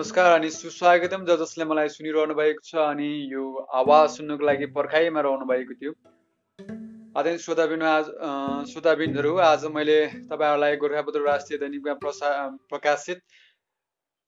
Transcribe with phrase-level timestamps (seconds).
[0.00, 3.42] नमस्कार अनि सुस्वागतम ज जसले मलाई सुनिरहनु भएको छ अनि यो
[3.78, 5.92] आवाज सुन्नुको लागि पर्खाइमा रहनु भएको थियो।
[7.12, 8.06] आदरणीय श्रोताबिन आज
[8.70, 9.98] श्रोताबिनहरू आज मैले
[10.30, 12.30] तपाईँहरूलाई गोर्खापत्र राष्ट्रिय दैनिकमा प्रसा
[12.72, 13.20] प्रकाशित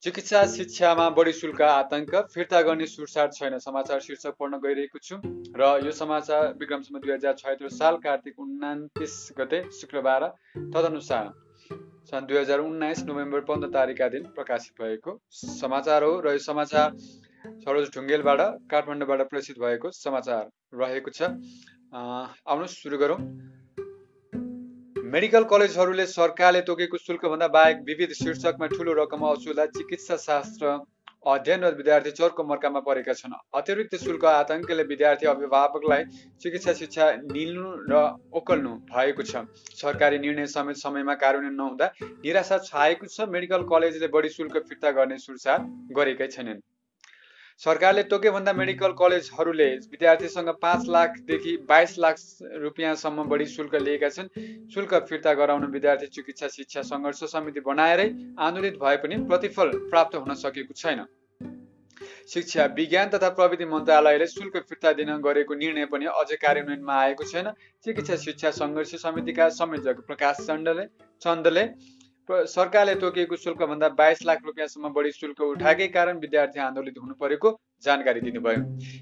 [0.03, 5.17] चिकित्सा शिक्षामा बढी शुल्क आतङ्क फिर्ता गर्ने सुरसार छैन समाचार शीर्षक पढ्न गइरहेको छु।
[5.57, 10.27] र यो समाचार विक्रमसम्म दुई हजार छयत्तर साल कार्तिक उन्तिस गते शुक्रबार
[10.75, 11.33] तदनुसार
[12.09, 16.87] सन् दुई हजार उन्नाइस नोभेम्बर पन्ध्र तारिकका दिन प्रकाशित भएको समाचार हो र यो समाचार
[17.45, 18.41] सरोज ढुङ्गेलबाट
[18.71, 20.43] काठमाडौँबाट प्रेषित भएको समाचार
[20.75, 21.21] रहेको छ।
[21.93, 23.19] आउनुहोस् सुरु गरौँ।
[25.13, 30.77] मेडिकल कलेजहरूले सरकारले तोकेको शुल्कभन्दा बाहेक विविध शीर्षकमा ठुलो रकम असुल्दा चिकित्सा शास्त्र
[31.23, 36.03] अध्ययन र विद्यार्थी चोरको मर्कामा परेका छन्। अतिरिक्त शुल्क आतङ्कले विद्यार्थी अभिभावकलाई
[36.41, 38.01] चिकित्सा शिक्षा निल्नु र
[38.33, 39.47] ओकल्नु भएको छ।
[39.79, 41.87] सरकारी निर्णय समेत समयमा कार्यान्वयन नहुँदा
[42.27, 45.59] निराशा छाएको छ। मेडिकल कलेजले बढी शुल्क फिर्ता गर्ने सुरसार
[45.95, 46.59] गरेकै छैनन्।
[47.61, 52.15] सरकारले तोकेभन्दा मेडिकल कलेजहरूले विद्यार्थीसँग पाँच लाखदेखि बाइस लाख
[52.61, 54.27] रुपियाँसम्म बढी शुल्क लिएका छन्।
[54.73, 58.07] शुल्क फिर्ता गराउन विद्यार्थी चिकित्सा शिक्षा सङ्घर्ष समिति बनाएरै
[58.39, 61.05] आन्दोलित भए पनि प्रतिफल प्राप्त हुन सकेको छैन।
[62.29, 67.51] शिक्षा विज्ञान तथा प्रविधि मन्त्रालयले शुल्क फिर्ता दिन गरेको निर्णय पनि अझै कार्यान्वयनमा आएको छैन।
[67.85, 70.85] चिकित्सा शिक्षा सङ्घर्ष समितिका संयोजक प्रकाश चण्डले
[71.21, 71.63] चन्दले
[72.29, 77.51] सरकारले तोकिएको शुल्कभन्दा बाइस लाख रुपियाँसम्म बढी शुल्क उठाएकै कारण विद्यार्थी आन्दोलित हुनु परेको
[77.83, 78.61] जानकारी दिनुभयो।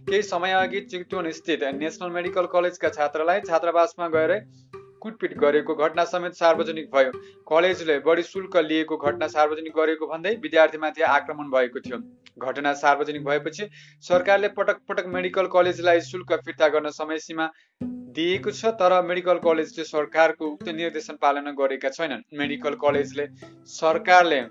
[0.10, 4.34] केही समय अघि चितवन स्थित नेसनल मेडिकल कलेजका छात्रलाई छात्रावासमा गएर
[5.02, 7.12] कुटपिट गरेको घटना समेत सार्वजनिक भयो।
[7.48, 11.98] कलेजले बढी शुल्क लिएको घटना सार्वजनिक गरेको भन्दै विद्यार्थीमाथि आक्रमण भएको थियो।
[12.42, 13.70] घटना सार्वजनिक भएपछि
[14.04, 17.50] सरकारले पटक पटक मेडिकल कलेजलाई शुल्क फिर्ता गर्न समय सीमा
[18.12, 23.28] दिएको छ तर मेडिकल कलेजले सरकारको उक्त निर्देशन पालना गरेका छैनन्। मेडिकल कलेजले
[23.72, 24.42] सरकारले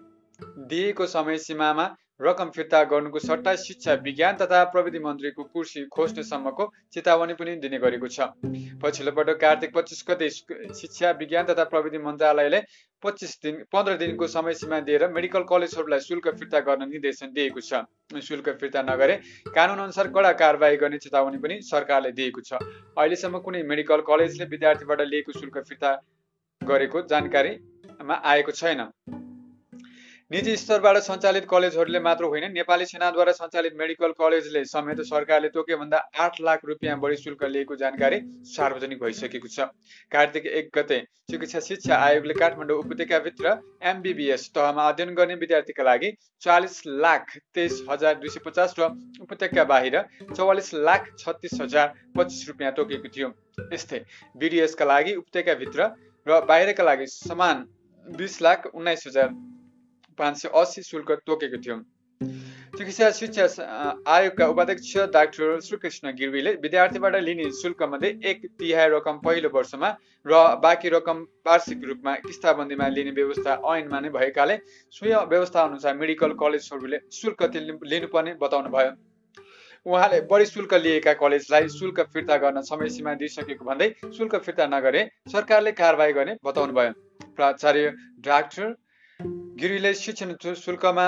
[0.68, 1.86] दिएको समय सीमामा
[2.20, 8.08] रकम फिर्ता गर्नुको सट्टा शिक्षा विज्ञान तथा प्रविधि मन्त्रीको कुर्सी खोज्नेसम्मको चेतावनी पनि दिने गरेको
[8.08, 8.28] छ।
[8.82, 12.60] पछिल्लो पटक कार्तिक पच्चिस गते शिक्षा विज्ञान तथा प्रविधि मन्त्रालयले
[13.02, 18.20] पच्चिस दिन पन्ध्र दिनको समय सीमा दिएर मेडिकल कलेजहरूलाई शुल्क फिर्ता गर्न निर्देशन दिएको छ।
[18.22, 19.16] शुल्क फिर्ता नगरे
[19.54, 22.60] कानुन अनुसार कडा कारवाही गर्ने चेतावनी पनि सरकारले दिएको छ।
[22.98, 25.96] अहिलेसम्म कुनै मेडिकल कलेजले विद्यार्थीबाट लिएको शुल्क फिर्ता
[26.60, 28.86] गरेको जानकारीमा आएको छैन।
[30.30, 36.40] निजी स्तरबाट सञ्चालित कलेजहरूले मात्र होइन नेपाली सेनाद्वारा सञ्चालित मेडिकल कलेजले समेत सरकारले तोकेभन्दा आठ
[36.40, 39.66] लाख रुपियाँ बढी शुल्क लिएको जानकारी सार्वजनिक भइसकेको छ।
[40.12, 46.80] कार्तिक एक गते चिकित्सा शिक्षा आयोगले काठमाडौँ उपत्यकाभित्र एमबिबिएस तहमा अध्ययन गर्ने विद्यार्थीका लागि चालिस
[46.86, 52.72] लाख तेइस हजार दुई सय पचास र उपत्यका बाहिर चौवालिस लाख छत्तिस हजार पच्चिस रुपियाँ
[52.78, 53.34] तोकेको थियो।
[53.74, 54.04] यस्तै
[54.38, 55.92] बिडिएसका लागि उपत्यकाभित्र
[56.26, 57.70] र बाहिरका लागि समान
[58.06, 59.38] बिस लाख उन्नाइस हजार
[60.20, 61.82] पाँच सय अस्सी शुल्क तोकेको थियो।
[62.76, 63.44] चिकित्सा शिक्षा
[64.06, 69.88] आयोगका उपाध्यक्ष डाक्टर श्रीकृष्ण गिर्वीले विद्यार्थीबाट लिने शुल्कमध्ये एक तिहाई रकम पहिलो वर्षमा
[70.26, 70.32] र
[70.62, 74.56] बाँकी रकम वार्षिक रूपमा किस्ताबन्दीमा लिने व्यवस्था ऐनमा नै भएकाले
[74.92, 77.42] स्वय व्यवस्था अनुसार मेडिकल कलेजहरूले शुल्क
[77.84, 78.92] लिनुपर्ने बताउनु भयो
[79.86, 83.88] उहाँले बढी शुल्क लिएका कलेजलाई शुल्क फिर्ता गर्न समय सीमा दिइसकेको भन्दै
[84.18, 85.02] शुल्क फिर्ता नगरे
[85.32, 86.92] सरकारले कारवाही गर्ने बताउनु भयो
[87.36, 87.92] प्राचार्य
[88.28, 88.74] डाक्टर
[89.60, 91.06] गिरीले शिक्षण शुल्कमा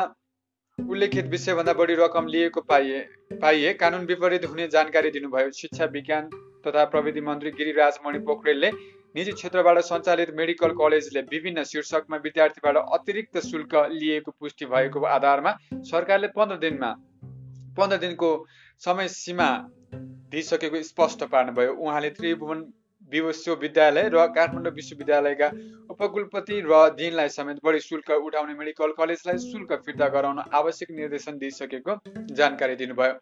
[0.78, 2.98] उल्लेखित विषयभन्दा बढी रकम लिएको पाइए
[3.42, 6.28] पाइए। कानुन विपरीत हुने जानकारी दिनुभयो। शिक्षा विज्ञान
[6.64, 8.70] तथा प्रविधि मन्त्री गिरिराज मणि पोखरेलले
[9.16, 15.56] निजी क्षेत्रबाट सञ्चालित मेडिकल कलेजले विभिन्न शीर्षकमा विद्यार्थीबाट अतिरिक्त शुल्क लिएको पुष्टि भएको आधारमा
[15.88, 16.92] सरकारले पन्ध्र दिनमा
[17.78, 18.30] पन्ध्र दिनको
[18.82, 19.48] समय सीमा
[20.30, 22.64] दिइसकेको स्पष्ट पार्नुभयो। उहाँले त्रिभुवन
[23.20, 25.48] विश्वविद्यालय र काठमाडौँ विश्वविद्यालयका
[25.90, 31.96] उपकुलपति र दिनलाई समेत बढी शुल्क उठाउने मेडिकल कलेजलाई शुल्क फिर्ता गराउन आवश्यक निर्देशन दिइसकेको
[32.34, 33.14] जानकारी दिनुभयो।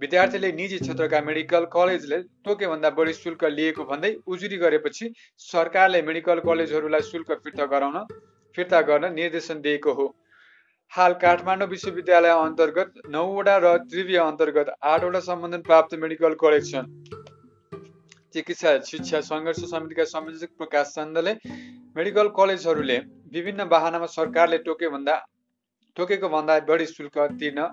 [0.00, 7.02] विद्यार्थीले निजी क्षेत्रका मेडिकल कलेजले तोकेभन्दा बढी शुल्क लिएको भन्दै उजुरी गरेपछि सरकारले मेडिकल कलेजहरूलाई
[7.02, 8.04] शुल्क फिर्ता गराउन
[8.56, 10.06] फिर्ता गर्न निर्देशन दिएको हो।
[10.92, 16.88] हाल काठमाडौँ विश्वविद्यालय अन्तर्गत नौवटा र त्रिवीय अन्तर्गत आठवटा सम्बन्धन प्राप्त मेडिकल कलेज छन्।
[18.34, 21.32] चिकित्सा शिक्षा सङ्घर्ष समितिका संयोजक प्रकाश चन्दले
[21.96, 22.98] मेडिकल कलेजहरूले
[23.32, 25.14] विभिन्न वाहनामा सरकारले टोके भन्दा
[25.96, 27.68] तोकेको भन्दा बढी शुल्क तिर्न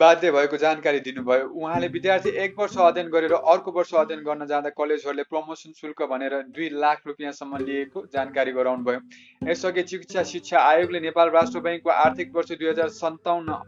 [0.00, 4.70] बाध्य भएको जानकारी दिनुभयो। उहाँले विद्यार्थी एक वर्ष अध्ययन गरेर अर्को वर्ष अध्ययन गर्न जाँदा
[4.78, 11.00] कलेजहरूले प्रमोसन शुल्क भनेर दुई लाख रुपियाँसम्म लिएको जानकारी गराउनु भयो यसअघि चिकित्सा शिक्षा आयोगले
[11.02, 13.62] नेपाल राष्ट्र ब्याङ्कको आर्थिक वर्ष दुई हजार सन्ताउन्न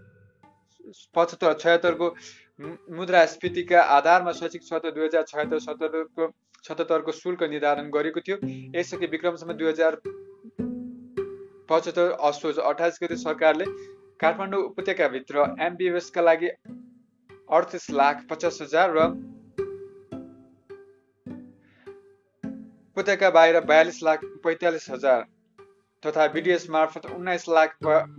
[1.15, 2.09] पचहत्तर छयत्तरको
[2.97, 6.29] मुद्रास्फीतिका आधारमा शैक्षिक सत्र दुई हजार छयत्तर सत्तरको
[6.65, 8.37] सतहत्तरको शुल्क निर्धारण गरेको थियो।
[8.77, 9.97] यसअघि विक्रमसम्म दुई हजार
[11.69, 13.65] पचहत्तर असोज अठाइस गते सरकारले
[14.21, 16.49] काठमाडौँ उपत्यकाभित्र एमबिबिएसका लागि
[17.49, 19.07] अडतिस लाख पचास हजार र
[22.97, 25.25] उपत्यका बाहिर बयालिस लाख पैँतालिस हजार
[26.05, 27.77] तथा बिडिएस मार्फत उन्नाइस लाख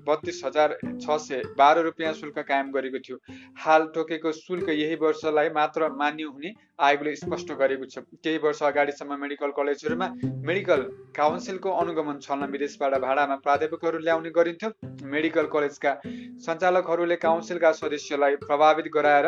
[0.08, 3.18] बत्तिस हजार छ सय बाह्र रुपियाँ शुल्क कायम गरेको थियो।
[3.58, 9.20] हाल तोकेको शुल्क यही वर्षलाई मात्र मान्य हुने आयोगले स्पष्ट गरेको छ। केही वर्ष अगाडिसम्म
[9.22, 10.08] मेडिकल कलेजहरूमा
[10.44, 10.82] मेडिकल
[11.16, 14.70] काउन्सिलको अनुगमन छल्न विदेशबाट भाडामा प्राध्यापकहरू ल्याउने गरिन्थ्यो।
[15.08, 15.98] मेडिकल कलेजका
[16.46, 19.28] सञ्चालकहरूले काउन्सिलका सदस्यलाई प्रभावित गराएर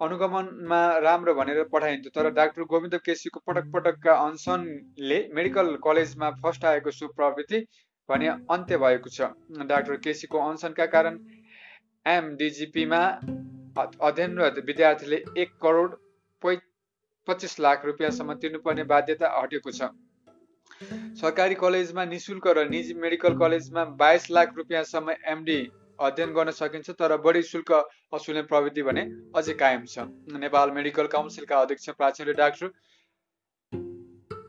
[0.00, 6.90] अनुगमनमा राम्रो भनेर पठाइन्थ्यो तर डाक्टर गोविन्द केसीको पटक पटकका अनसनले मेडिकल कलेजमा फर्स्ट आएको
[6.92, 7.58] सो प्रवृत्ति
[8.08, 9.28] भने अन्त्य भएको छ।
[9.66, 11.18] डाक्टर केसीको अनसनका कारण
[12.06, 13.00] एमडिजिपीमा
[13.78, 15.96] अध्ययनरत विद्यार्थीले एक करोड
[16.42, 19.90] पच्चिस लाख रुपियाँसम्म तिर्नुपर्ने बाध्यता हटेको छ।
[21.20, 25.60] सरकारी कलेजमा निशुल्क र निजी मेडिकल कलेजमा बाइस लाख रुपियाँसम्म एमडी
[26.00, 27.72] अध्ययन गर्न सकिन्छ तर बढी शुल्क
[28.14, 29.02] असुल्ने प्रविधि भने
[29.36, 30.04] अझै कायम छ।
[30.40, 32.68] नेपाल मेडिकल काउन्सिलका अध्यक्ष प्राचार्य डाक्टर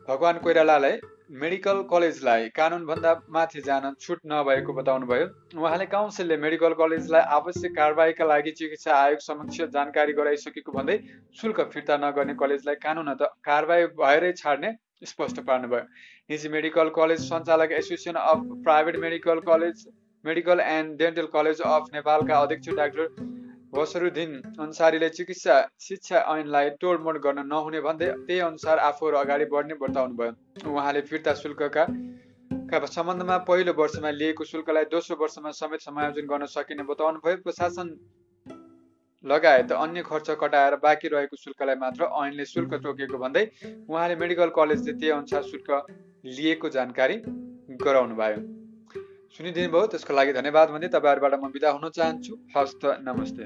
[0.07, 0.95] भगवान कोइरालालाई
[1.41, 5.27] मेडिकल कलेजलाई कानुनभन्दा माथि जान छुट नभएको बताउनुभयो।
[5.57, 10.97] उहाँले काउन्सिलले मेडिकल कलेजलाई आवश्यक कारवाहीका लागि चिकित्सा आयोग समक्ष जानकारी गराइसकेको भन्दै
[11.39, 13.13] शुल्क फिर्ता नगर्ने कलेजलाई कानुन
[13.45, 14.71] कारवाही भएरै छाड्ने
[15.05, 15.83] स्पष्ट पार्नुभयो।
[16.29, 19.85] निजी मेडिकल कलेज सञ्चालक association of private medical college
[20.25, 23.29] medical and dental college of नेपालका अध्यक्ष डाक्टर
[23.73, 30.17] बसरुद्दिन अन्सारीले चिकित्सा शिक्षा ऐनलाई तोडमोड गर्न नहुने भन्दै त्यही अनुसार आफूहरू अगाडि बढ्ने बताउनु
[30.17, 31.85] भयो उहाँले फिर्ता शुल्कका
[32.91, 37.91] सम्बन्धमा पहिलो वर्षमा लिएको शुल्कलाई दोस्रो वर्षमा समेत समायोजन गर्न सकिने बताउनु भयो प्रशासन
[39.23, 44.93] लगायत अन्य खर्च कटाएर बाँकी रहेको शुल्कलाई मात्र ऐनले शुल्क तोकेको भन्दै उहाँले मेडिकल कलेजले
[44.95, 45.85] त्यही अनुसार शुल्क
[46.31, 47.21] लिएको जानकारी
[47.81, 48.60] गराउनु भयो
[49.31, 53.45] सुनिदिनु भयो त्यसको लागि धन्यवाद भन्दै तपाईँहरूबाट म बिदा हुन चाहन्छु। हस्त नमस्ते।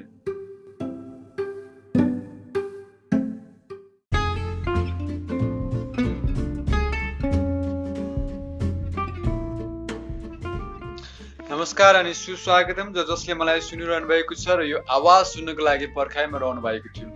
[11.54, 16.38] नमस्कार अनि सुस्वागतम। जो जसले मलाई सुनिरहनु भएको छ र यो आवाज सुन्नको लागि पर्खाइमा
[16.42, 17.08] रहनु भएको थियो।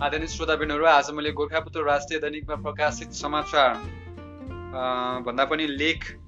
[0.00, 3.72] आदरणीय श्रोताबिनहरू आज मैले गोर्खापत्र राष्ट्रिय दैनिकमा प्रकाशित समाचार
[5.28, 6.23] भन्दा पनि लेख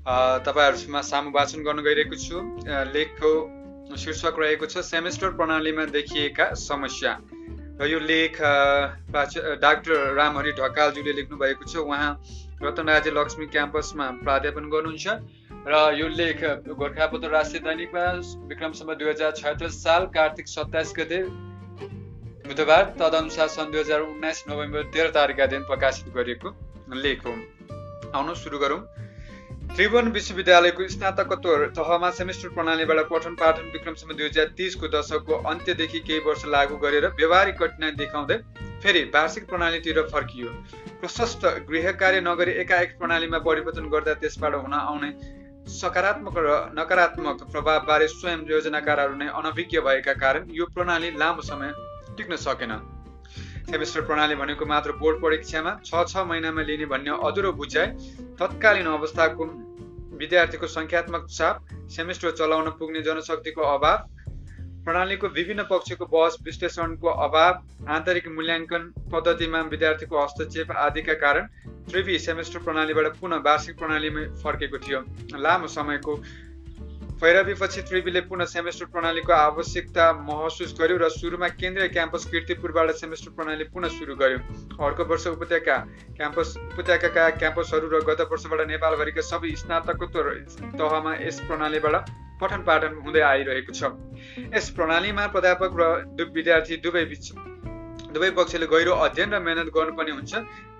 [0.00, 2.36] तपाईँहरूमा सामु वाचन गर्न गइरहेको छु।
[2.94, 3.30] लेखको
[3.96, 7.12] शीर्षक रहेको छ सेमेस्टर प्रणालीमा देखिएका समस्या।
[7.80, 8.36] र यो लेख
[9.60, 12.10] डाक्टर रामहरि ढकालज्यूले लेख्नु भएको छ। उहाँ
[12.62, 15.06] रतनराजे लक्ष्मी क्याम्पसमा प्राध्यापन गर्नुहुन्छ।
[15.68, 16.40] र यो लेख
[16.72, 18.04] गोर्खापत्र राष्ट्रिय दैनिकमा
[18.48, 21.20] विक्रमसम्म दुई हजार छत्तिस साल कार्तिक सत्ताइस गते
[22.48, 26.48] बुधबार तदनुसार सन् दुई हजार उन्नाइस नोभेम्बर तेह्र तारिकका दिन प्रकाशित गरिएको
[26.96, 27.32] लेख हो।
[28.14, 28.80] आउनु सुरु गरौँ।
[29.70, 36.18] त्रिभुवन विश्वविद्यालयको स्नातकोत्तर तहमा सेमेस्टर प्रणालीबाट पठन पाठन विक्रमसम्म दुई हजार तिसको दशकको अन्त्यदेखि केही
[36.26, 38.38] वर्ष लागू गरेर व्यवहारिक कठिनाइ देखाउँदै
[38.82, 40.48] फेरि वार्षिक प्रणालीतिर फर्कियो।
[41.00, 45.10] प्रशस्त गृह कार्य नगरी एकाएक प्रणालीमा परिवर्तन गर्दा त्यसबाट हुन आउने
[45.78, 51.72] सकारात्मक र नकारात्मक प्रभावबारे स्वयं योजनाकारहरू नै अनभिज्ञ भएका कारण यो प्रणाली लामो समय
[52.18, 52.80] टिक्न सकेन।
[53.70, 57.86] सेमेस्टर प्रणाली भनेको मात्र बोर्ड परीक्षामा छ छ महिनामा लिने भन्ने अधुरो बुझाइ
[58.40, 59.44] तत्कालीन अवस्थाको
[60.20, 64.08] विद्यार्थीको सङ्ख्यात्मक चाप सेमेस्टर चलाउन पुग्ने जनशक्तिको अभाव
[64.84, 71.48] प्रणालीको विभिन्न पक्षको बहस विश्लेषणको अभाव आन्तरिक मूल्याङ्कन पद्धतिमा विद्यार्थीको हस्तक्षेप आदिका कारण
[71.90, 75.00] त्रिवी सेमेस्टर प्रणालीबाट पुनः वार्षिक प्रणालीमै फर्केको थियो।
[75.38, 76.14] लामो समयको
[77.20, 83.64] पैरवीपछि त्रिवीले पुनः सेमेस्टर प्रणालीको आवश्यकता महसुस गर्यो र सुरुमा केन्द्रीय क्याम्पस किर्तिपुरबाट सेमेस्टर प्रणाली
[83.74, 84.38] पुनः सुरु गर्यो।
[84.80, 85.76] अर्को वर्ष उपत्यका
[86.16, 90.32] क्याम्पस उपत्यकाका क्याम्पसहरू र गत वर्षबाट नेपालभरिका सबै स्नातकोत्तर
[90.80, 92.08] तहमा यस प्रणालीबाट
[92.40, 93.92] पठन पाठन हुँदै आइरहेको छ।
[94.56, 97.49] यस प्रणालीमा प्राध्यापक र विद्यार्थी दुवै बिच
[98.10, 100.32] दुवै पक्षले गहिरो अध्ययन र मेहनत गर्नुपर्ने हुन्छ।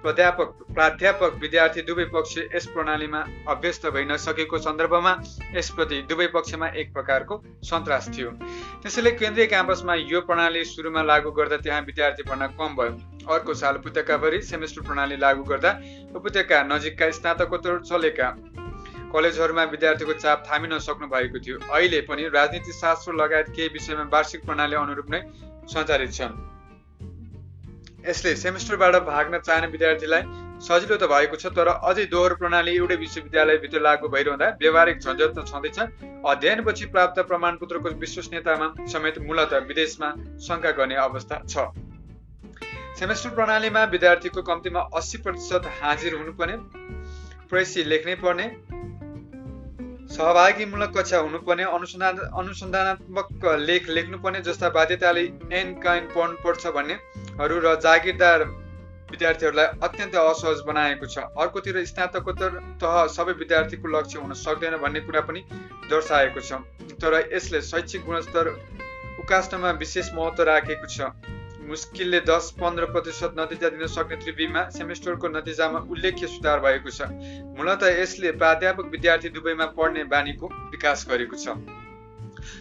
[0.02, 5.12] प्राध्यापक प्राध्यापक विद्यार्थी दुवै पक्ष यस प्रणालीमा अभ्यस्त भइ नसकेको सन्दर्भमा
[5.54, 7.34] यसप्रति दुवै पक्षमा एक प्रकारको
[7.70, 8.30] सन्तास थियो।
[8.82, 12.92] त्यसैले केन्द्रीय क्याम्पसमा यो प्रणाली सुरुमा लागू गर्दा त्यहाँ विद्यार्थी भर्ना कम भयो।
[13.28, 15.70] अर्को साल उपत्यकाभरि सेमेस्टर प्रणाली लागू गर्दा
[16.16, 18.28] उपत्यका नजिकका स्नातकोत्तर चलेका
[19.12, 24.46] कलेजहरूमा विद्यार्थीको चाप थामिन सक्नु भएको थियो। अहिले पनि राजनीति शास्त्र लगायत केही विषयमा वार्षिक
[24.46, 25.20] प्रणाली अनुरूप नै
[25.68, 26.34] सञ्चालित छन्।
[28.06, 30.22] यसले सेमेस्टरबाट भाग्न चाहने विद्यार्थीलाई
[30.66, 35.44] सजिलो त भएको छ तर अझै दोहोरो प्रणाली एउटै विश्वविद्यालयभित्र लागू भइरहँदा व्यवहारिक झन्झट त
[35.50, 35.78] छँदैछ।
[36.32, 40.10] अध्ययनपछि प्राप्त प्रमाणपत्रको विश्वसनीयतामा समेत मूलत विदेशमा
[40.46, 41.68] शङ्का गर्ने अवस्था छ।
[42.98, 46.56] सेमेस्टर प्रणालीमा विद्यार्थीको कम्तीमा अस्सी प्रतिशत हाजिर हुनुपर्ने
[47.52, 48.46] प्रेसी लेख्नै पर्ने
[50.12, 55.22] सहभागीमूलक कक्षा हुनुपर्ने अनुसन्धान अनुसन्धानात्मक लेख लेख्नुपर्ने जस्ता बाध्यताले
[55.58, 56.72] एन काइन पढ्नुपर्छ
[57.40, 58.42] भन्नेहरू र जागिरदार
[59.10, 65.20] विद्यार्थीहरूलाई अत्यन्त असहज बनाएको छ। अर्कोतिर स्नातकोत्तर तह सबै विद्यार्थीको लक्ष्य हुन सक्दैन भन्ने कुरा
[65.24, 65.40] पनि
[65.88, 66.60] दर्शाएको छ।
[67.00, 68.44] तर यसले शैक्षिक गुणस्तर
[69.24, 71.00] उकास्नमा विशेष महत्त्व राखेको छ।
[71.64, 77.08] मुस्किलले दस पन्ध्र प्रतिशत नतिजा दिन सक्ने त्रिवीमा सेमेस्टरको नतिजामा उल्लेख्य सुधार भएको छ।
[77.56, 81.56] मूलत यसले प्राध्यापक विद्यार्थी दुवैमा पढ्ने बानीको विकास गरेको छ।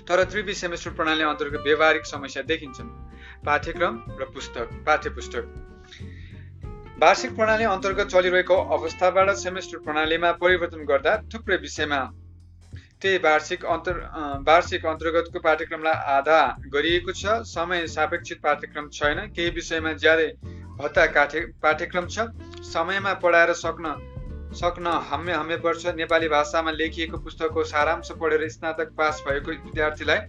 [0.07, 3.08] तर त्रिवी सेमेस्टर प्रणाली अन्तर्गत व्यवहारिक समस्या देखिन्छन्।
[3.45, 5.43] पाठ्यक्रम र पुस्तक पाठ्य पुस्तक
[7.01, 11.99] वार्षिक प्रणाली अन्तर्गत चलिरहेको अवस्थाबाट सेमेस्टर प्रणालीमा परिवर्तन गर्दा थुप्रै विषयमा।
[13.01, 13.99] त्यही वार्षिक अन्तर्
[14.47, 16.39] वार्षिक अन्तर्गतको पाठ्यक्रमलाई आधा
[16.73, 20.27] गरिएको छ समय सापेक्षित पाठ्यक्रम छैन केही विषयमा ज्यादै
[20.77, 22.27] भत्ता काठे पाठ्यक्रम छ
[22.67, 23.95] समयमा पढाएर सक्न
[24.59, 30.19] सक्न हम्मे हम्मे पर्छ। नेपाली भाषामा लेखिएको पुस्तकको सारांश पढेर स्नातक पास भएको विद्यार्थीलाई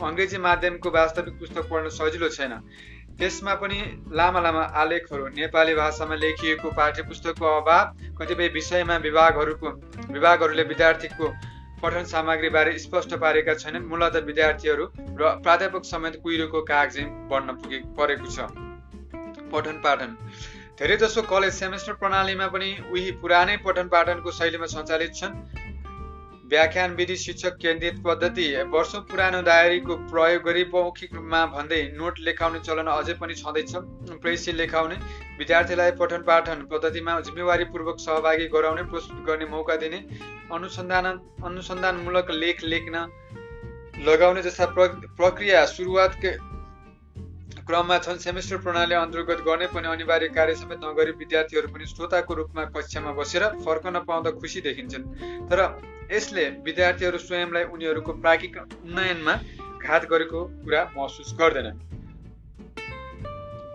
[0.00, 2.52] अङ्ग्रेजी माध्यमको वास्तविक पुस्तक पढ्न सजिलो छैन।
[3.18, 3.78] त्यसमा पनि
[4.12, 9.68] लामा लामा आलेखहरू नेपाली भाषामा लेखिएको पाठ्य पुस्तकको अभाव कतिपय विषयमा विभागहरूको
[10.12, 11.32] विभागहरूले विद्यार्थीको
[11.82, 14.84] पठन सामग्रीबारे स्पष्ट पारेका छैनन्। मूलत विद्यार्थीहरू
[15.18, 18.46] र प्राध्यापक समेत कुहिरोको कागजी बढ्न पुगे परेको छ।
[19.50, 20.16] पठन पाठन।
[20.78, 25.34] धेरैजसो कलेज सेमेस्टर प्रणालीमा पनि उही पुरानै पठन पाठनको शैलीमा सञ्चालित छन्।
[26.50, 32.88] व्याख्यान विधि शिक्षक केन्द्रित पद्धति वर्षौँ पुरानो डायरीको प्रयोग गरी मौखिकमा भन्दै नोट लेखाउने चलन
[32.88, 33.72] अझै पनि छँदैछ।
[34.22, 34.96] प्रेसी लेखाउने
[35.38, 40.00] विद्यार्थीलाई पठन पाठन पद्धतिमा जिम्मेवारीपूर्वक सहभागी गराउने प्रस्तुत गर्ने मौका दिने
[40.52, 41.06] अनुसन्धान
[41.44, 43.06] अनुसन्धानमूलक लेख लेख्न
[44.06, 46.36] लगाउने जस्ता प्रक्रिया सुरुवातकै
[47.68, 52.64] क्रममा छन्। सेमेस्टर प्रणाली अन्तर्गत गर्ने पनि अनिवार्य कार्य समेत नगरी विद्यार्थीहरू पनि श्रोताको रूपमा
[52.72, 55.04] कक्षामा बसेर फर्कन पाउँदा खुसी देखिन्छन्।
[55.48, 55.60] तर
[56.12, 59.34] यसले विद्यार्थीहरू स्वयंलाई उनीहरूको प्राज्ञिक उन्नयनमा
[59.84, 61.68] घात गरेको कुरा महसुस गर्दैन।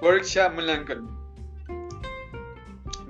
[0.01, 1.22] परीक्षा मूल्याङ्कन।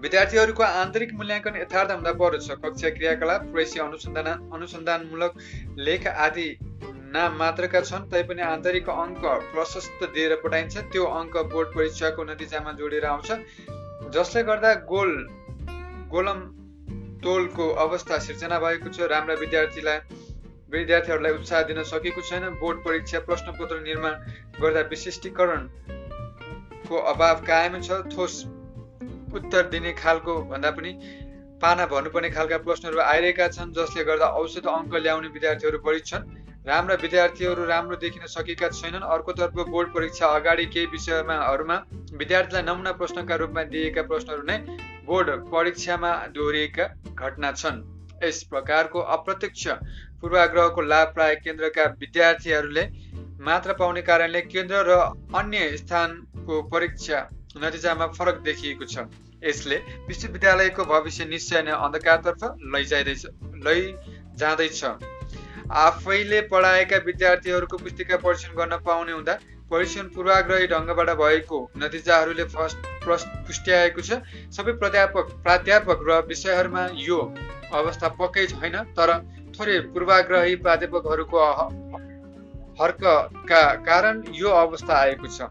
[0.03, 5.33] विद्यार्थीहरूको आन्तरिक मूल्याङ्कन यथार्थ हुँदा पर्दछ कक्षा क्रियाकलाप प्रेसी अनुसन्धान अनुसन्धानमूलक
[5.79, 6.48] लेख आदि
[7.13, 13.05] नाम मात्रका छन् तैपनि आन्तरिक अङ्क प्रशस्त दिएर पठाइन्छ। त्यो अङ्क बोर्ड परीक्षाको नतिजामा जोडेर
[13.05, 13.29] आउँछ।
[14.15, 15.12] जसले गर्दा गोल
[16.13, 16.39] गोलम
[17.24, 19.98] तोलको अवस्था सिर्जना भएको छ। राम्रा विद्यार्थीलाई
[20.74, 24.13] विद्यार्थीहरूलाई उत्साह दिन सकेको छैन। बोर्ड परीक्षा प्रश्नपत्र निर्माण
[24.60, 28.33] गर्दा विशिष्टीकरणको अभाव कायम छ। ठोस
[29.33, 30.91] उत्तर दिने खालको भन्दा पनि
[31.61, 36.23] पाना भन्नुपर्ने खालका प्रश्नहरू आइरहेका छन् जसले गर्दा औसत अङ्क ल्याउने विद्यार्थीहरू बढी छन्।
[36.67, 41.77] राम्रा विद्यार्थीहरू राम्रो देखिन सकेका छैनन्। अर्कोतर्फ बोर्ड परीक्षा अगाडि केही विषयमाहरूमा
[42.19, 44.57] विद्यार्थीलाई नमुना प्रश्नका रूपमा दिएका प्रश्नहरू नै
[45.07, 46.85] बोर्ड परीक्षामा दोहोरिएका
[47.15, 47.83] घटना छन्।
[48.23, 49.67] यस प्रकारको अप्रत्यक्ष
[50.21, 52.83] पूर्वाग्रहको लाभ प्राय केन्द्रका विद्यार्थीहरूले
[53.43, 54.99] मात्र पाउने कारणले केन्द्र र
[55.35, 57.19] अन्य स्थानको परीक्षा
[57.55, 59.05] नतिजामा फरक देखिएको छ।
[59.43, 62.41] यसले विश्वविद्यालयको भविष्य निश्चय नै अन्धकारतर्फ
[62.74, 63.24] लैजाँदैछ
[63.65, 64.83] लैजाँदैछ।
[65.63, 69.33] आफैले पढाएका विद्यार्थीहरूको पुस्तिका परीक्षण गर्न पाउने हुँदा
[69.72, 74.19] परीक्षण पूर्वाग्रही ढङ्गबाट भएको नतिजाहरूले पुष्ट्याएको छ।
[74.51, 77.19] सबै प्राध्यापक प्राध्यापक र विषयहरूमा यो
[77.74, 79.10] अवस्था पक्कै छैन तर
[79.55, 81.38] थोरै पूर्वाग्रही प्राध्यापकहरूको
[82.77, 85.50] हर्कका कारण यो अवस्था आएको छ।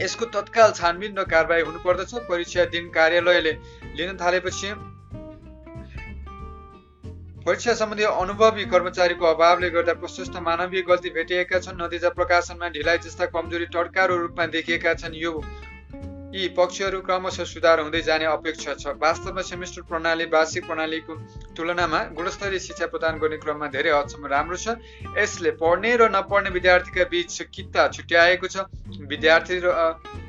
[0.00, 3.52] यसको तत्काल छानबिन र कारवाही हुनुपर्दछ। परीक्षा दिन कार्यालयले
[3.96, 4.72] लिन थालेपछि
[7.46, 13.26] परीक्षा सम्बन्धी अनुभवी कर्मचारीको अभावले गर्दा प्रशस्त मानवीय गल्ती भेटिएका छन्। नतिजा प्रकाशनमा ढिलाइ जस्ता
[13.34, 15.32] कमजोरी टड्कारो रूपमा देखिएका छन्। यो
[16.32, 21.14] यी पक्षहरू क्रमशः सुधार हुँदै जाने अपेक्षा छ। वास्तवमा सेमेस्टर प्रणाली वार्षिक प्रणालीको
[21.52, 24.80] तुलनामा गुणस्तरीय शिक्षा प्रदान गर्ने क्रममा धेरै हदसम्म राम्रो छ।
[25.12, 28.64] यसले पढ्ने र नपढ्ने विद्यार्थीका बीच किता छुट्याएको छ।
[29.12, 29.76] विद्यार्थी र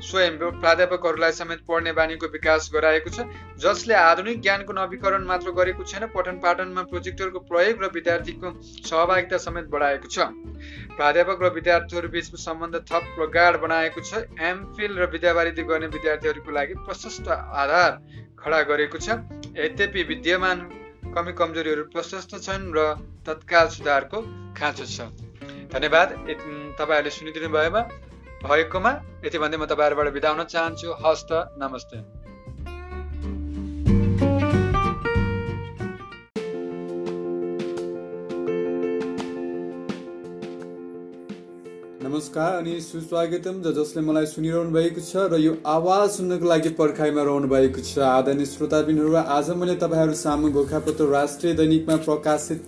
[0.04, 3.24] स्वयं प्राध्यापकहरूलाई समेत पढ्ने बानीको विकास गराएको छ।
[3.56, 8.52] जसले आधुनिक ज्ञानको नवीकरण मात्र गरेको छैन पठन पाठनमा प्रोजेक्टरको प्रयोग र विद्यार्थीको
[8.84, 10.28] सहभागिता समेत बढाएको छ।
[10.94, 16.74] प्राध्यापक र विद्यार्थीहरू बिचको सम्बन्ध थप प्रगाढ बनाएको छ। एमफिल र विद्यावारिधि गर्ने विद्यार्थीहरूको लागि
[16.86, 17.28] प्रशस्त
[17.62, 17.90] आधार
[18.38, 19.08] खडा गरेको छ।
[19.56, 20.58] यद्यपि विद्यमान
[21.14, 22.78] कमी कमजोरीहरू प्रशस्त छन् र
[23.26, 24.18] तत्काल सुधारको
[24.58, 24.98] खाँचो छ।
[25.70, 26.08] धन्यवाद।
[26.78, 27.82] तपाईँहरूले सुनिदिनु भएमा
[28.42, 28.92] भएकोमा
[29.24, 31.30] यति भन्दै म तपाईँहरूबाट बिदा हुन चाहन्छु। हस्त
[31.62, 32.23] नमस्ते।
[42.14, 47.22] नमस्कार अनि सुस्वागतम। ज जसले मलाई सुनिरहनु भएको छ र यो आवाज सुन्नको लागि पर्खाइमा
[47.26, 52.60] रहनु भएको छ। आदरणीय श्रोताबिनहरू आज मैले तपाईँहरू सामु गोर्खापत्र राष्ट्रिय दैनिकमा प्रकाशित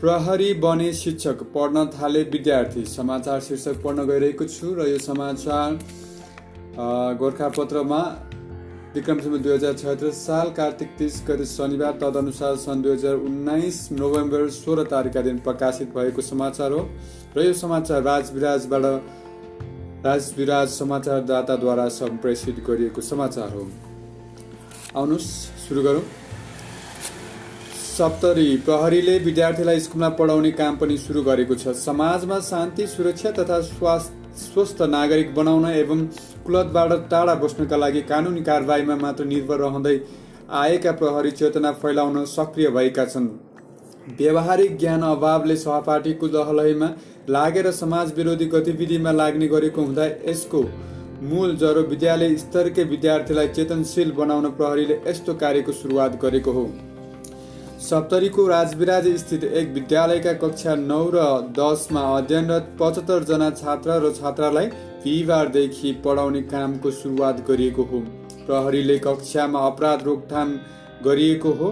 [0.00, 5.68] प्रहरी बने शिक्षक पढ्न थाले विद्यार्थी। समाचार शीर्षक पढ्न गइरहेको छु र यो समाचार
[7.18, 8.00] गोर्खापत्रमा
[8.94, 14.84] विक्रमसम्म दुई हजार साल कार्तिक तिस गते शनिबार तदनुसार सन् दुई हजार उन्नाइस नोभेम्बर सोह्र
[14.84, 16.80] तारिकका दिन प्रकाशित भएको समाचार हो।
[17.36, 18.84] र यो समाचार राजविराजबाट
[20.06, 23.68] राजविराज समाचारदाताद्वारा सम्प्रेषित गरिएको समाचार हो।
[24.96, 25.30] आउनुहोस्
[25.68, 26.02] सुरु गरौँ।
[27.98, 34.18] सप्तरी प्रहरीले विद्यार्थीलाई स्कुलमा पढाउने काम पनि सुरु गरेको छ। समाजमा शान्ति सुरक्षा तथा स्वास्थ्य
[34.40, 36.06] स्वस्थ नागरिक बनाउन एवं
[36.50, 39.94] कुलतबाट टाढा बस्नका लागि कानुनी कारवाहीमा मात्र निर्भर रहँदै
[40.60, 43.28] आएका प्रहरी चेतना फैलाउन सक्रिय भएका छन्।
[44.18, 46.88] व्यवहारिक ज्ञान अभावले सहपाठीको दहलहीमा
[47.30, 50.62] लागेर समाज विरोधी गतिविधिमा लाग्ने गरेको हुँदा यसको
[51.30, 56.64] मूल जरो विद्यालय स्तरकै विद्यार्थीलाई चेतनशील बनाउन प्रहरीले यस्तो कार्यको सुरुवात गरेको हो।
[57.80, 61.20] सप्तरीको राजविराज स्थित एक विद्यालयका कक्षा नौ र
[61.58, 64.66] दसमा अध्ययनरत पचहत्तरजना छात्र र छात्रालाई
[65.04, 68.00] बिहिबारदेखि पढाउने कामको सुरुवात गरिएको हो।
[68.42, 70.52] प्रहरीले कक्षामा अपराध रोकथाम
[71.04, 71.70] गरिएको हो।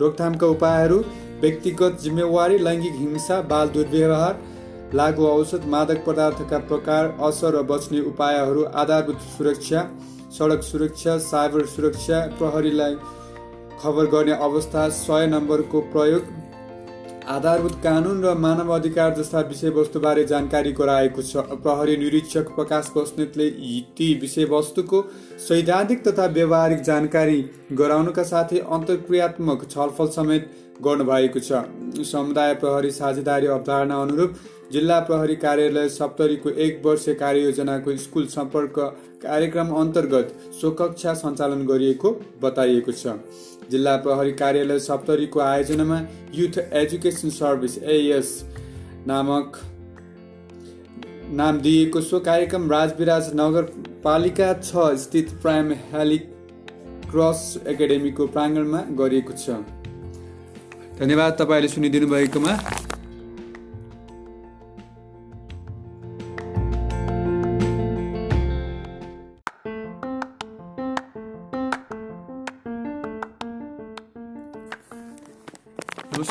[0.00, 0.98] रोकथामका उपायहरू
[1.40, 4.38] व्यक्तिगत जिम्मेवारी लैङ्गिक हिंसा बाल दुर्व्यवहार
[4.94, 9.88] लागु औषध मादक पदार्थका प्रकार असर र बच्ने उपायहरू आधारभूत सुरक्षा
[10.36, 12.96] सडक सुरक्षा साइबर सुरक्षा प्रहरीलाई
[13.82, 16.26] खबर गर्ने अवस्था सय नम्बरको प्रयोग।
[17.28, 23.48] आधारभूत कानुन र मानव अधिकार जस्ता विषयवस्तुबारे जानकारी गराएको छ। प्रहरी निरीक्षक प्रकाश बस्नेतले
[23.96, 25.02] ती विषयवस्तुको
[25.48, 30.50] सैद्धान्तिक तथा व्यवहारिक जानकारी गराउनका साथै अन्तर्क्रियात्मक छलफल समेत
[30.82, 34.34] गर्नुभएको छ। समुदाय प्रहरी साझेदारी अवधारणा अनुरूप
[34.72, 38.78] जिल्ला प्रहरी कार्यालय सप्तरीको एक वर्ष कार्ययोजनाको स्कुल सम्पर्क
[39.22, 43.18] कार्यक्रम अन्तर्गत सो कक्षा सञ्चालन गरिएको बताइएको छ।
[43.70, 45.98] जिल्ला प्रहरी कार्यालय सप्तरीको आयोजनामा
[46.34, 48.32] युथ एजुकेसन सर्भिस एएस
[49.06, 49.58] नामक
[51.40, 56.18] नाम दिएको सो कार्यक्रम राजविराज नगरपालिका छ स्थित प्राइम हेली
[57.12, 59.56] क्रस एकाडेमीको प्राङ्गणमा गरिएको छ।
[60.98, 62.54] धन्यवाद तपाईँले सुनिदिनु भएकोमा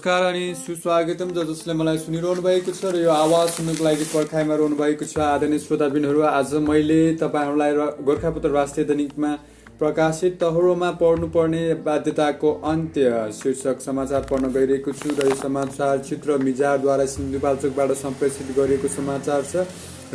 [0.01, 4.55] नमस्कार अनि सुस्वागतम ज जसले मलाई सुनिरहनु भएको छ र यो आवाज सुन्नुको लागि पर्खाइमा
[4.57, 9.31] रहनु भएको छ। आदरणीय श्रोताबिनहरू आज मैले तपाईँहरूलाई गोर्खापत्र राष्ट्रिय दैनिकमा
[9.77, 13.11] प्रकाशित तहरोमा पढ्नुपर्ने बाध्यताको अन्त्य
[13.41, 19.67] शीर्षक समाचार पढ्न गइरहेको छु र यो समाचार चित्र मिजारद्वारा सिन्धुपाल्चोकबाट सम्प्रेषित गरिएको समाचार छ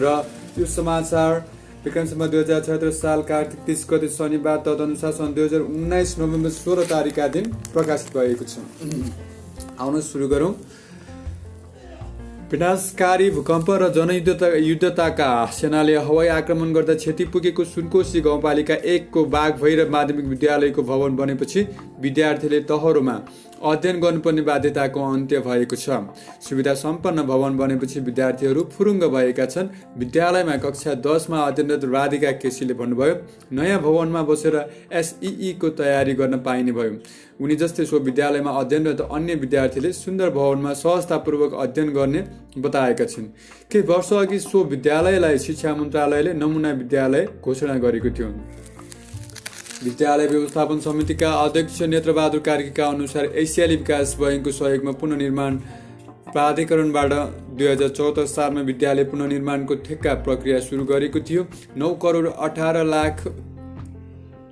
[0.03, 0.16] र
[0.59, 1.38] यो समाचार
[1.87, 6.57] विक्रमसम्म दुई हजार छत्तिस साल कार्तिक तिस गते शनिबार तदनुसार सन् दुई हजार उन्नाइस नोभेम्बर
[6.59, 9.26] सोह्र तारिकका दिन प्रकाशित भएको छ।
[9.81, 10.53] आउन सुरु गरौँ।
[12.53, 19.51] विनाशकारी भूकम्प र जनयुद्धता युद्धताका सेनाले हवाई आक्रमण गर्दा क्षति पुगेको सुनकोशी गाउँपालिका एकको बाघ
[19.62, 21.67] भैरव माध्यमिक विद्यालयको भवन बनेपछि
[22.01, 23.17] विद्यार्थीले तहरोमा
[23.66, 25.88] अध्ययन गर्नुपर्ने बाध्यताको अन्त्य भएको छ।
[26.40, 33.14] सुविधा सम्पन्न भवन बनेपछि विद्यार्थीहरू फुरुङ्ग भएका छन्। विद्यालयमा कक्षा दसमा अध्ययनरत राधिका केसीले भन्नुभयो
[33.52, 34.57] नयाँ भवनमा बसेर
[34.92, 36.92] एसइईको तयारी गर्न पाइने भयो।
[37.40, 42.20] उनी जस्तै सो विद्यालयमा अध्ययनरत अन्य विद्यार्थीले सुन्दर भवनमा सहजतापूर्वक अध्ययन गर्ने
[42.59, 43.26] बताएका छिन्।
[43.70, 48.31] केही वर्ष अघि सो विद्यालयलाई शिक्षा मन्त्रालयले नमुना विद्यालय घोषणा गरेको थियो।
[49.85, 55.57] विद्यालय व्यवस्थापन समितिका अध्यक्ष नेत्रबहादुर कार्कीका अनुसार एसियाली विकास बैङ्कको सहयोगमा पुननिर्माण
[56.33, 57.12] प्राधिकरणबाट
[57.59, 61.43] दुई हजार चौहत्तर सालमा विद्यालय पुननिर्माणको ठेक्का प्रक्रिया सुरु गरेको थियो।
[61.77, 63.23] नौ करोड अठार लाख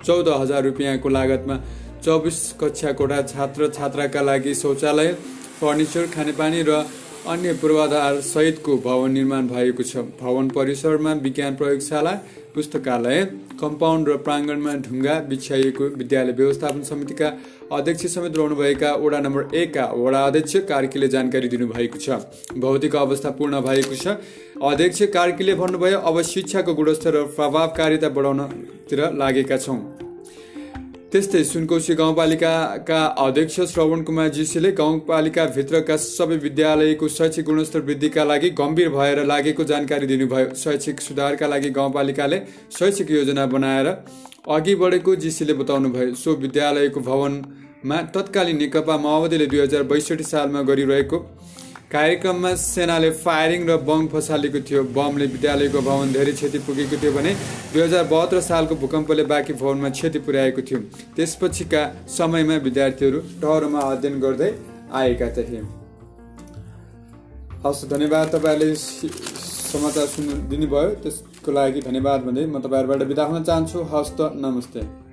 [0.05, 1.57] चौध हजार रुपियाँको लागतमा
[2.05, 5.13] चौबिस कक्षा कोठा छात्र छात्राका लागि शौचालय
[5.59, 6.85] फर्निचर खानेपानी र
[7.27, 12.11] अन्य पूर्वाधार सहितको भवन निर्माण भएको छ। भवन परिसरमा विज्ञान प्रयोगशाला
[12.55, 13.23] पुस्तकालय
[13.59, 17.31] कम्पाउन्ड र प्राङ्गणमा ढुङ्गा बिछ्याइएको विद्यालय व्यवस्थापन समितिका
[17.71, 22.09] अध्यक्ष समेत रहनुभएका वडा नम्बर एकका वडा अध्यक्ष कार्कीले जानकारी दिनुभएको छ।
[22.57, 24.17] भौतिक अवस्था पूर्ण भएको छ।
[24.63, 29.79] अध्यक्ष कार्कीले भन्नुभयो अब शिक्षाको गुणस्तर र प्रभावकारिता बढाउनतिर लागेका छौँ।
[31.15, 38.89] त्यस्तै सुनकोशी गाउँपालिकाका अध्यक्ष श्रवण कुमार जीसीले गाउँपालिकाभित्रका सबै विद्यालयको शैक्षिक गुणस्तर वृद्धिका लागि गम्भीर
[38.91, 42.39] भएर लागेको जानकारी दिनुभयो। शैक्षिक सुधारका लागि गाउँपालिकाले
[42.79, 43.87] शैक्षिक योजना बनाएर
[44.55, 51.17] अघि बढेको जीसीले बताउनुभयो। सो विद्यालयको भवनमा तत्कालीन नेकपा माओवादीले दुई हजार बैसठी सालमा गरिरहेको
[51.95, 57.31] कार्यक्रममा सेनाले फायरिङ र बम फसालेको थियो। बमले विद्यालयको भवन धेरै क्षति पुगेको थियो भने
[57.71, 60.79] दुई हजार बहत्तर सालको भूकम्पले बाँकी भवनमा क्षति पुर्याएको थियो।
[61.15, 61.81] त्यसपछिका
[62.11, 64.51] समयमा विद्यार्थीहरू टहरोमा अध्ययन गर्दै
[64.93, 65.61] आएका थिए।
[67.63, 73.79] हस् धन्यवाद तपाईँहरूले समाचार सुन्नु दिनुभयो। त्यसको लागि धन्यवाद भन्दै म तपाईँहरूबाट बिदा हुन चाहन्छु।
[73.93, 75.04] हस्त नमस्ते।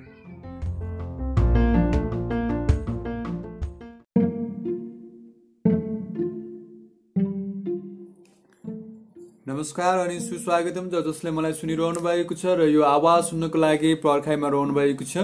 [9.63, 14.49] नमस्कार अनि सुस्वागतम ज जसले मलाई सुनिरहनु भएको छ र यो आवाज सुन्नको लागि पर्खाइमा
[14.55, 15.23] रहनु भएको छ।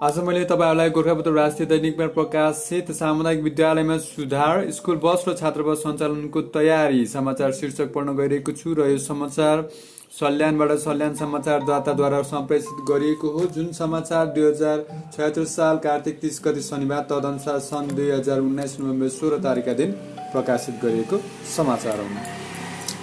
[0.00, 6.42] आज मैले तपाईँहरूलाई गोर्खापत्र राष्ट्रिय दैनिकमा प्रकाशित सामुदायिक विद्यालयमा सुधार स्कुल बस र छात्रावास सञ्चालनको
[6.56, 9.68] तयारी समाचार शीर्षक पढ्न गइरहेको छु र यो समाचार
[10.14, 14.84] सल्यानबाट सल्यान समाचारदाताद्वारा सम्प्रेषित गरिएको हो। जुन समाचार दुई हजार
[15.16, 19.90] छयत्तर साल कार्तिक तिस गति शनिबार तदनुसार सन् दुई हजार उन्नाइस नोभेम्बर सोह्र तारिकका दिन
[20.32, 21.20] प्रकाशित गरिएको
[21.56, 22.06] समाचार हो।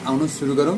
[0.07, 0.77] आउनु सुरु गरौँ।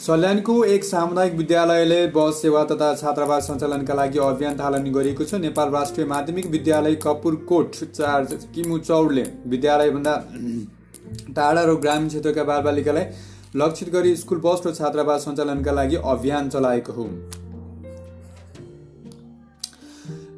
[0.00, 5.70] सल्यानको एक सामुदायिक विद्यालयले बस सेवा तथा छात्रावास सञ्चालनका लागि अभियान थालनी गरेको छ। नेपाल
[5.70, 10.14] राष्ट्रिय माध्यमिक विद्यालय कपुरकोट चार किमु चौडले विद्यालयभन्दा
[11.36, 16.92] टाढा र ग्रामीण क्षेत्रका बालबालिकालाई लक्षित गरी स्कुल बस र छात्रावास सञ्चालनका लागि अभियान चलाएको
[16.92, 17.04] हो।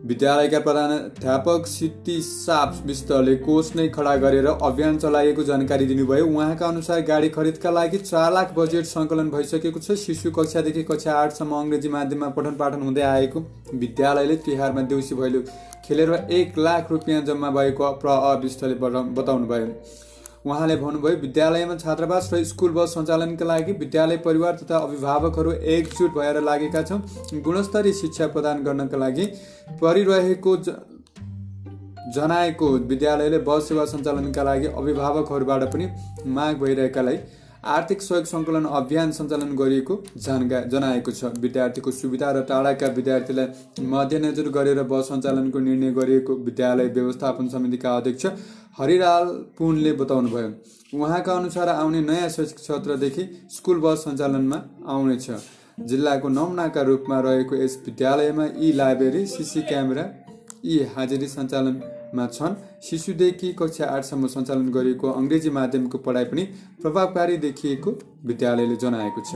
[0.05, 7.01] विद्यालयका प्रधानाध्यापक सिद्धि साप विष्टले कोष नै खडा गरेर अभियान चलाइएको जानकारी दिनुभयो। उहाँका अनुसार
[7.03, 12.29] गाडी खरिदका लागि चार लाख बजेट सङ्कलन भइसकेको छ। शिशु कक्षादेखि कक्षा आठसम्म अङ्ग्रेजी माध्यममा
[12.39, 13.45] पठन पाठन हुँदै आएको
[13.75, 15.43] विद्यालयले तिहारमा देउसी भैलो
[15.85, 18.75] खेलेर एक लाख रुपियाँ जम्मा भएको प्र विष्टले
[19.13, 19.69] बताउनुभयो।
[20.45, 26.41] उहाँले भन्नुभयो विद्यालयमा छात्रावास र स्कुल बस सञ्चालनका लागि विद्यालय परिवार तथा अभिभावकहरू एकजुट भएर
[26.43, 26.99] लागेका छौँ।
[27.43, 29.27] गुणस्तरीय शिक्षा प्रदान गर्नका लागि
[29.83, 30.57] परिरहेको
[32.17, 35.87] जनाएको विद्यालयले बस सेवा सञ्चालनका लागि अभिभावकहरूबाट पनि
[36.29, 37.17] माग भइरहेकालाई
[37.65, 44.49] आर्थिक सहयोग सङ्कलन अभियान सञ्चालन गरिएको जानका जनाएको छ। विद्यार्थीको सुविधा र टाढाका विद्यार्थीलाई मध्यनजर
[44.49, 48.27] गरेर बस सञ्चालनको निर्णय गरिएको विद्यालय व्यवस्थापन समितिका अध्यक्ष
[48.79, 50.51] हरिलाल पुनले बताउनुभयो।
[50.99, 55.31] उहाँका अनुसार आउने नयाँ शैक्षिक सत्रदेखि स्कुल बस सञ्चालनमा आउनेछ।
[55.87, 60.05] जिल्लाको नमुनाका रूपमा रहेको यस विद्यालयमा यी लाइब्रेरी सिसी क्यामेरा
[60.65, 61.81] यी हाजिरी सञ्चालन
[62.15, 66.43] मा छन्। शिशुदेखि कक्षा आठसम्म सञ्चालन गरिएको अङ्ग्रेजी माध्यमको पढाइ पनि
[66.83, 67.91] प्रभावकारी देखिएको
[68.27, 69.33] विद्यालयले जनाएको छ।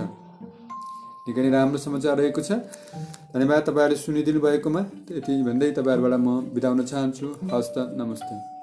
[1.26, 2.50] निकै नै राम्रो समाचार रहेको छ।
[3.32, 8.55] धन्यवाद तपाईँहरूले सुनिदिनु भएकोमा त्यति भन्दै तपाईँहरूबाट म बिताउन चाहन्छु। हस्त नमस्ते।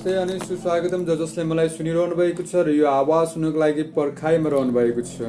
[0.00, 4.48] नमस्ते अनि सुस्वागतम ज जसले मलाई सुनिरहनु भएको छ र यो आवाज सुन्नको लागि पर्खाइमा
[4.48, 5.28] रहनु भएको छ।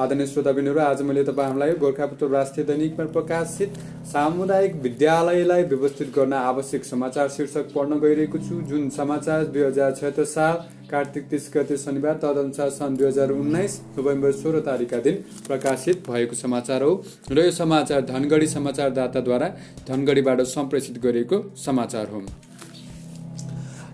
[0.00, 3.76] आदरणीय श्रोताबिन्दुहरू आज मैले तपाईँहरूलाई गोर्खापत्र राष्ट्रिय दैनिकमा प्रकाशित
[4.08, 10.24] सामुदायिक विद्यालयलाई व्यवस्थित गर्न आवश्यक समाचार शीर्षक पढ्न गइरहेको छु। जुन समाचार दुई हजार छत्तर
[10.32, 16.10] साल कार्तिक तिस गते शनिबार तदनुसार सन् दुई हजार उन्नाइस नोभेम्बर सोह्र तारिकका दिन प्रकाशित
[16.10, 16.92] भएको समाचार हो
[17.30, 19.54] र यो समाचार धनगढी समाचारदाताद्वारा
[19.88, 22.22] धनगढीबाट सम्प्रेषित गरिएको समाचार हो।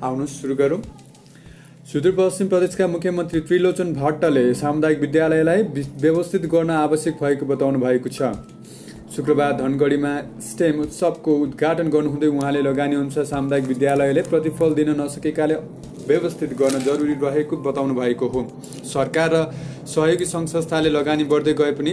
[0.05, 0.81] आउनु सुरु गरौँ।
[1.93, 5.62] सुदूरपश्चिम प्रदेशका मुख्यमन्त्री त्रिलोचन भट्टले सामुदायिक विद्यालयलाई
[6.03, 8.33] व्यवस्थित गर्न आवश्यक भएको बताउनु भएको छ।
[9.14, 10.12] शुक्रबार धनगढीमा
[10.43, 15.57] स्टेम उत्सवको उद्घाटन गर्नुहुँदै उहाँले लगानी अनुसार सामुदायिक विद्यालयले प्रतिफल दिन नसकेकाले
[16.09, 18.40] व्यवस्थित गर्न जरुरी रहेको बताउनु भएको हो।
[18.85, 19.45] सरकार र
[19.87, 21.93] सहयोगी सङ्घ संस्थाले लगानी बढ्दै गए पनि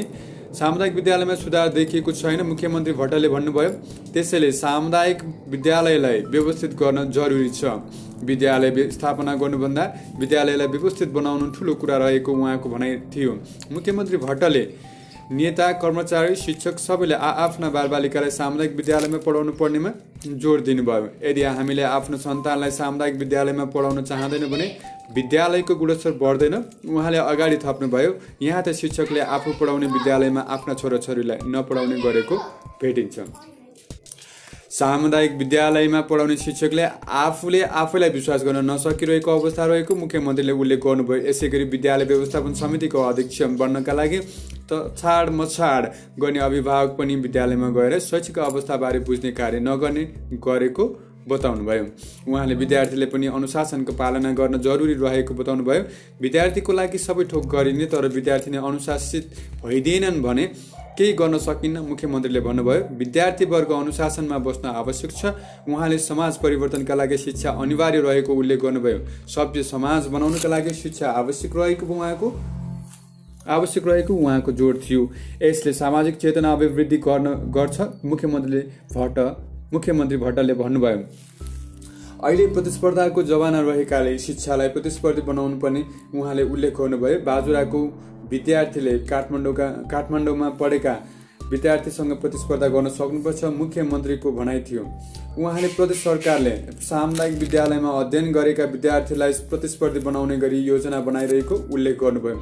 [0.51, 3.69] सामुदायिक विद्यालयमा सुधार देखिएको छैन मुख्यमन्त्री भट्टले भन्नुभयो।
[4.13, 7.79] त्यसैले सामुदायिक विद्यालयलाई व्यवस्थित गर्न जरुरी छ।
[8.21, 9.83] विद्यालय स्थापना गर्नुभन्दा
[10.19, 13.31] विद्यालयलाई व्यवस्थित बनाउनु ठुलो कुरा रहेको उहाँको भनाइ थियो।
[13.71, 14.63] मुख्यमन्त्री भट्टले
[15.32, 19.91] नेता कर्मचारी शिक्षक सबैले आफ्ना बालबालिकालाई सामुदायिक विद्यालयमा पढाउनु पर्नेमा
[20.44, 24.67] जोड दिनुभयो। यदि हामीले आफ्नो सन्तानलाई सामुदायिक विद्यालयमा पढाउन चाहँदैन भने
[25.15, 26.56] विद्यालयको गुणस्तर बढ्दैन।
[26.89, 32.36] उहाँले अगाडि थप्नुभयो यहाँ त शिक्षकले आफू पढाउने विद्यालयमा आफ्ना छोराछोरीलाई नपढाउने गरेको
[32.84, 33.20] भेटिन्छ।
[34.71, 36.84] सामुदायिक विद्यालयमा पढाउने शिक्षकले
[37.21, 43.01] आफूले आफैलाई विश्वास गर्न नसकिरहेको अवस्था रहेको मुख्यमन्त्रीले उल्लेख गर्नुभयो। यसै गरी विद्यालय व्यवस्थापन समितिको
[43.03, 44.19] अध्यक्ष बन्नका लागि
[44.71, 50.03] त छाड मछाड गर्ने अभिभावक पनि विद्यालयमा गएर शैक्षिक अवस्थाबारे बुझ्ने कार्य नगर्ने
[50.39, 50.86] गरेको
[51.27, 51.86] बताउनुभयो।
[52.31, 55.84] उहाँले विद्यार्थीले पनि अनुशासनको पालना गर्न जरुरी रहेको बताउनुभयो।
[56.21, 59.25] विद्यार्थीको लागि सबै थोक गरिने तर विद्यार्थी नै अनुशासित
[59.65, 60.45] भइदिएनन् भने
[60.97, 65.25] केही गर्न सकिन्न मुख्यमन्त्रीले भन्नुभयो विद्यार्थी वर्ग अनुशासनमा बस्न आवश्यक छ।
[65.67, 71.56] उहाँले समाज परिवर्तनका लागि शिक्षा अनिवार्य रहेको उल्लेख गर्नुभयो। सभ्य समाज बनाउनका लागि शिक्षा आवश्यक
[71.56, 72.34] रहेको उहाँको
[73.49, 75.10] आवश्यक रहेको उहाँको जोड थियो।
[75.41, 78.62] यसले सामाजिक चेतना अभिवृद्धि गर्न गर्छ मुख्यमन्त्रीले
[78.95, 79.19] भट्ट
[79.73, 81.04] मुख्यमन्त्री भट्टले भन्नुभयो।
[82.21, 85.84] अहिले प्रतिस्पर्धाको जमाना रहेकाले शिक्षालाई प्रतिस्पर्धी बनाउनु पर्ने
[86.15, 87.82] उहाँले उल्लेख गर्नुभयो। बाजुराको
[88.32, 90.96] विद्यार्थीले काठमाडौँका काठमाडौँमा पढेका
[91.52, 94.84] विद्यार्थीसँग प्रतिस्पर्धा गर्न सक्नुपर्छ मुख्यमन्त्रीको भनाइ थियो।
[95.38, 102.38] उहाँले प्रदेश सरकारले सामुदायिक विद्यालयमा अध्ययन गरेका विद्यार्थीलाई प्रतिस्पर्धी बनाउने गरी योजना बनाइरहेको उल्लेख गर्नुभयो।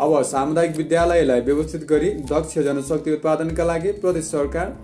[0.00, 4.76] अब सामुदायिक विद्यालयलाई व्यवस्थित गरी दक्ष जनशक्ति उत्पादनका लागि प्रदेश सरकार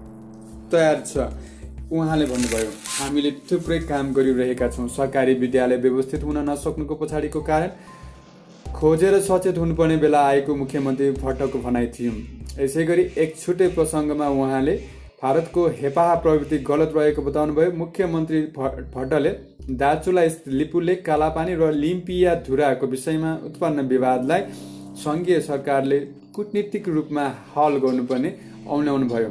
[0.72, 1.28] तयार छ
[1.92, 7.70] उहाँले भन्नुभयो। हामीले थुप्रै काम गरिरहेका छौँ। सरकारी विद्यालय व्यवस्थित हुन नसक्नुको पछाडिको कारण
[8.76, 12.12] खोजेर सचेत हुनुपर्ने बेला आएको मुख्यमन्त्री भट्टको भनाइ थियो।
[12.56, 14.74] यसै गरी एक छुट्टै प्रसङ्गमा उहाँले
[15.22, 18.40] भारतको हेपाहा प्रवृत्ति गलत रहेको बताउनुभयो। मुख्यमन्त्री
[18.94, 19.32] भट्टले
[19.80, 20.24] दार्चुला
[20.58, 24.42] लिपुले कालापानी र लिम्पिया धुराको विषयमा उत्पन्न विवादलाई
[25.04, 26.00] सङ्घीय सरकारले
[26.36, 27.24] कुटनीतिक रूपमा
[27.56, 28.34] हल गर्नुपर्ने
[28.68, 29.30] औल्याउनु भयो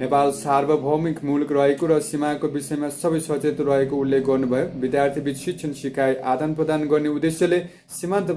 [0.00, 6.14] नेपाल सार्वभौमिक मुलुक रहेको र सीमाको विषयमा सबै सचेत रहेको उल्लेख गर्नुभयो। विद्यार्थीबीच शिक्षण सिकाइ
[6.26, 7.58] आदान प्रदान गर्ने उद्देश्यले
[7.92, 8.30] सीमान्त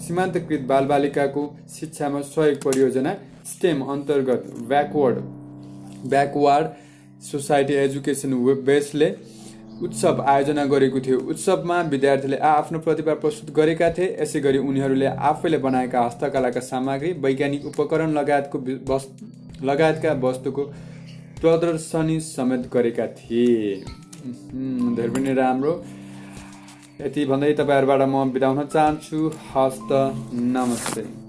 [0.00, 3.14] सीमान्तकृत बालबालिकाको शिक्षामा सहयोग परियोजना
[3.46, 5.16] स्टेम अन्तर्गत backward
[6.10, 6.66] backward
[7.22, 9.10] society education web बेसले
[9.82, 15.58] उत्सव आयोजना गरेको थियो। उत्सवमा विद्यार्थीले आफ्नो प्रतिभा प्रस्तुत गरेका थिए। यसै गरी उनीहरूले आफैले
[15.64, 18.58] बनाएका हस्तकलाका सामग्री वैज्ञानिक उपकरण लगायतको
[19.64, 20.62] लगायतका वस्तुको
[21.40, 23.84] प्रदर्शनी समेत गरेका थिए।
[24.96, 25.72] धेरै पनि राम्रो।
[27.00, 29.18] यति भन्दै तपाईँहरूबाट म बिताउन चाहन्छु।
[29.54, 29.90] हस्त
[30.56, 31.19] नमस्ते।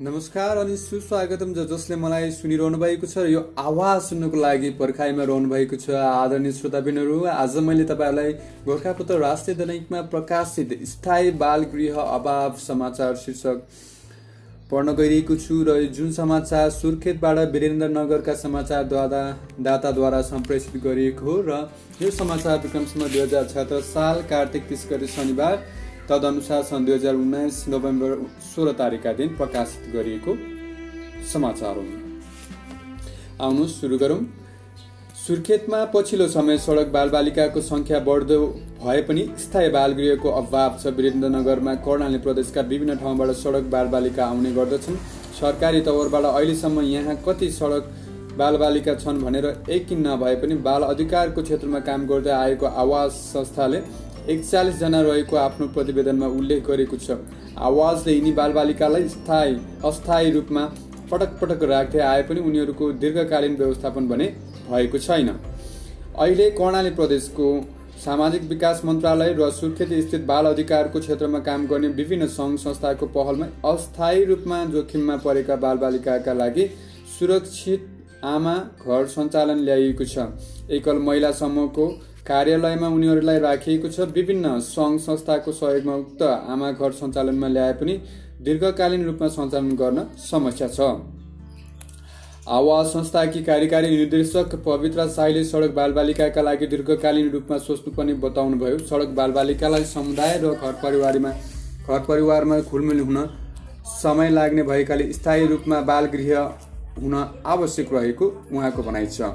[0.00, 5.48] नमस्कार अनि सुस्वागतम ज जसले मलाई सुनिरहनु भएको छ यो आवाज सुन्नुको लागि पर्खाइमा रहनु
[5.48, 8.32] भएको छ। आदरणीय श्रोताबिनहरू आज मैले तपाईँहरूलाई
[8.68, 13.60] गोर्खापत्र राष्ट्रिय दैनिकमा प्रकाशित स्थायी बाल गृह अभाव समाचार शीर्षक
[14.70, 19.22] पढ्न गइरहेको छु र जुन समाचार सुर्खेतबाट वीरेन्द्रनगरका समाचारद्वारा
[19.68, 21.60] दाताद्वारा सम्प्रेषित गरिएको हो र
[22.00, 25.62] यो समाचार विक्रमसम्म दुई हजार छत्तर साल कार्तिक तिस गते शनिबार
[26.10, 30.32] तदनुसार सन् दुई हजार उन्नाइस नोभेम्बर सोह्र तारिकका दिन प्रकाशित गरिएको
[31.32, 31.92] समाचार हुन्
[33.40, 34.18] आउनुहोस् सुरु गरौँ।
[35.20, 38.38] सुर्खेतमा पछिल्लो समय सडक बालबालिकाको सङ्ख्या बढ्दो
[38.82, 44.96] भए पनि स्थायी बालगृहको अभाव छ। वीरेन्द्रनगरमा कर्णाली प्रदेशका विभिन्न ठाउँबाट सडक बालबालिका आउने गर्दछन्।
[45.40, 47.84] सरकारी तवरबाट अहिलेसम्म यहाँ कति सडक
[48.38, 53.80] बालबालिका छन् भनेर यकिन नभए पनि बाल अधिकारको क्षेत्रमा काम गर्दै आएको आवाज संस्थाले
[54.32, 57.18] एकचालिसजना रहेको आफ्नो प्रतिवेदनमा उल्लेख गरेको छ।
[57.60, 60.64] आवाजले यिनी बालबालिकालाई स्थायी अस्थायी रूपमा
[61.10, 64.26] पटक पटक राख्दै आए पनि उनीहरूको दीर्घकालीन व्यवस्थापन भने
[64.70, 67.46] भएको छैन। अहिले कर्णाली प्रदेशको
[68.00, 73.46] सामाजिक विकास मन्त्रालय र सुर्खेत स्थित बाल अधिकारको क्षेत्रमा काम गर्ने विभिन्न सङ्घ संस्थाको पहलमा
[73.68, 76.64] अस्थायी रूपमा जोखिममा परेका बालबालिकाका लागि
[77.18, 77.88] सुरक्षित
[78.26, 80.24] आमा घर सञ्चालन ल्याइएको छ।
[80.70, 81.86] एकल महिला समूहको
[82.30, 87.94] कार्यालयमा उनीहरूलाई राखिएको छ विभिन्न सङ्घ संस्थाको सहयोगमा उक्त आमा घर सञ्चालनमा ल्याए पनि
[88.42, 90.92] दीर्घकालीन रूपमा सञ्चालन गर्न समस्या छ।
[92.50, 99.84] आवास संस्थाकी कार्यकारी निर्देशक पवित्र साईले सडक बालबालिकाका लागि दीर्घकालीन रूपमा सोच्नुपर्ने बताउनुभयो। सडक बालबालिकालाई
[99.86, 101.30] समुदाय र घर परिवारमा
[101.82, 103.18] घर परिवारमा खुलमिल हुन
[103.92, 106.40] समय लाग्ने भएकाले स्थायी रूपमा बालगृह
[106.98, 107.14] हुन
[107.46, 109.30] आवश्यक रहेको उहाँको भनाइ छ।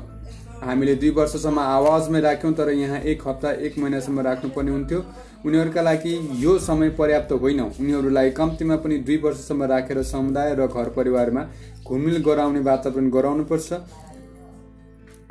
[0.63, 4.99] हामीले दुई वर्षसम्म आवाजमै राख्यौँ तर यहाँ एक हप्ता एक महिनासम्म राख्नुपर्ने हुन्थ्यो।
[5.45, 10.89] उनीहरूका लागि यो समय पर्याप्त होइन। उनीहरूलाई कम्तीमा पनि दुई वर्षसम्म राखेर समुदाय र घर
[10.97, 11.43] परिवारमा
[11.85, 13.73] घुलमिल गराउने वातावरण गराउनुपर्छ।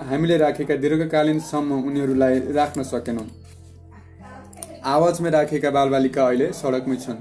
[0.03, 3.27] हामीले राखेका दीर्घकालीनसम्म उनीहरूलाई राख्न सकेनौँ।
[4.87, 7.19] आवाजमै राखेका बालबालिका अहिले सडकमै छन्।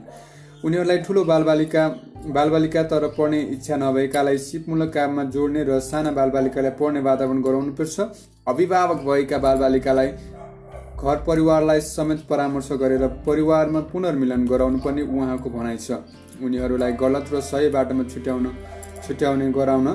[0.63, 1.88] उनीहरूलाई ठुलो बालबालिका
[2.36, 7.99] बालबालिका तर पढ्ने इच्छा नभएकालाई सिपमूलक काममा जोड्ने र साना बालबालिकालाई पढ्ने वातावरण गराउनुपर्छ।
[8.47, 10.10] अभिभावक भएका बालबालिकालाई
[11.04, 15.99] घर परिवारलाई समेत परामर्श गरेर परिवारमा पुनर्मिलन गराउनु पर्ने उहाँको भनाइ छ।
[16.39, 18.45] उनीहरूलाई गलत र सही बाटोमा छुट्याउन
[19.04, 19.88] छुट्याउने गराउन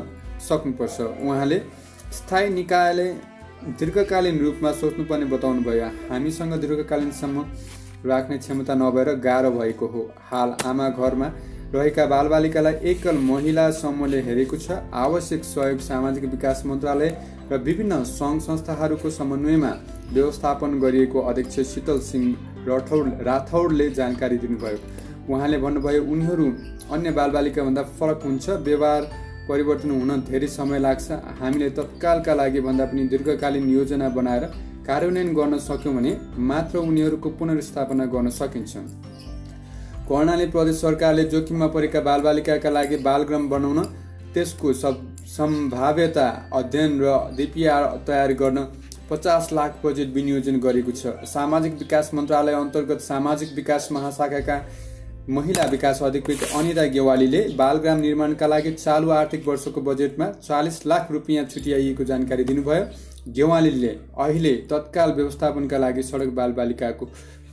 [0.48, 1.58] सक्नुपर्छ। उहाँले
[2.12, 3.08] स्थायी निकायले
[3.80, 7.36] दीर्घकालीन रूपमा सोच्नुपर्ने बताउनु भयो हामीसँग दीर्घकालीनसम्म
[8.06, 11.30] राख्ने क्षमता नभएर गाह्रो भएको हो। हाल आमा घरमा
[11.74, 17.10] रहेका बालबालिकालाई एकल महिला समूहले हेरेको छ। आवश्यक सहयोग सामाजिक विकास मन्त्रालय
[17.50, 19.72] र विभिन्न सङ्घ संस्थाहरूको समन्वयमा
[20.12, 22.26] व्यवस्थापन गरिएको अध्यक्ष शीतल सिंह
[22.68, 24.78] रठौड राठौडले जानकारी दिनुभयो।
[25.28, 26.46] उहाँले भन्नुभयो उनीहरू
[26.92, 29.02] अन्य बालबालिकाभन्दा फरक हुन्छ। व्यवहार
[29.48, 34.44] परिवर्तन हुन धेरै समय लाग्छ। हामीले तत्कालका लागि भन्दा पनि दीर्घकालीन योजना बनाएर
[34.88, 36.12] कार्यान्वयन गर्न सक्यौँ भने
[36.48, 38.72] मात्र उनीहरूको पुनर्स्थापना गर्न सकिन्छ
[40.08, 43.82] कर्णाली प्रदेश सरकारले जोखिममा परेका बालबालिकाका लागि बालग्राम बनाउन
[44.34, 44.72] त्यसको
[45.28, 48.58] सम्भाव्यता अध्ययन र डिपिआर तयार गर्न
[49.10, 54.56] पचास लाख बजेट विनियोजन गरेको छ। सामाजिक विकास मन्त्रालय अन्तर्गत सामाजिक विकास महाशाखाका
[55.28, 61.44] महिला विकास अधिकृत अनिता गेवालीले बालग्राम निर्माणका लागि चालु आर्थिक वर्षको बजेटमा चालिस लाख रुपियाँ
[61.46, 62.84] छुट्याइएको जानकारी दिनुभयो।
[63.36, 63.88] गेवालीले
[64.18, 67.04] अहिले तत्काल व्यवस्थापनका लागि सडक बालबालिकाको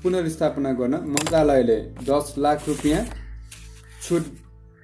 [0.04, 1.78] पुनर्स्थापना गर्न मन्त्रालयले
[2.10, 3.02] दस लाख रुपियाँ
[4.04, 4.24] छुट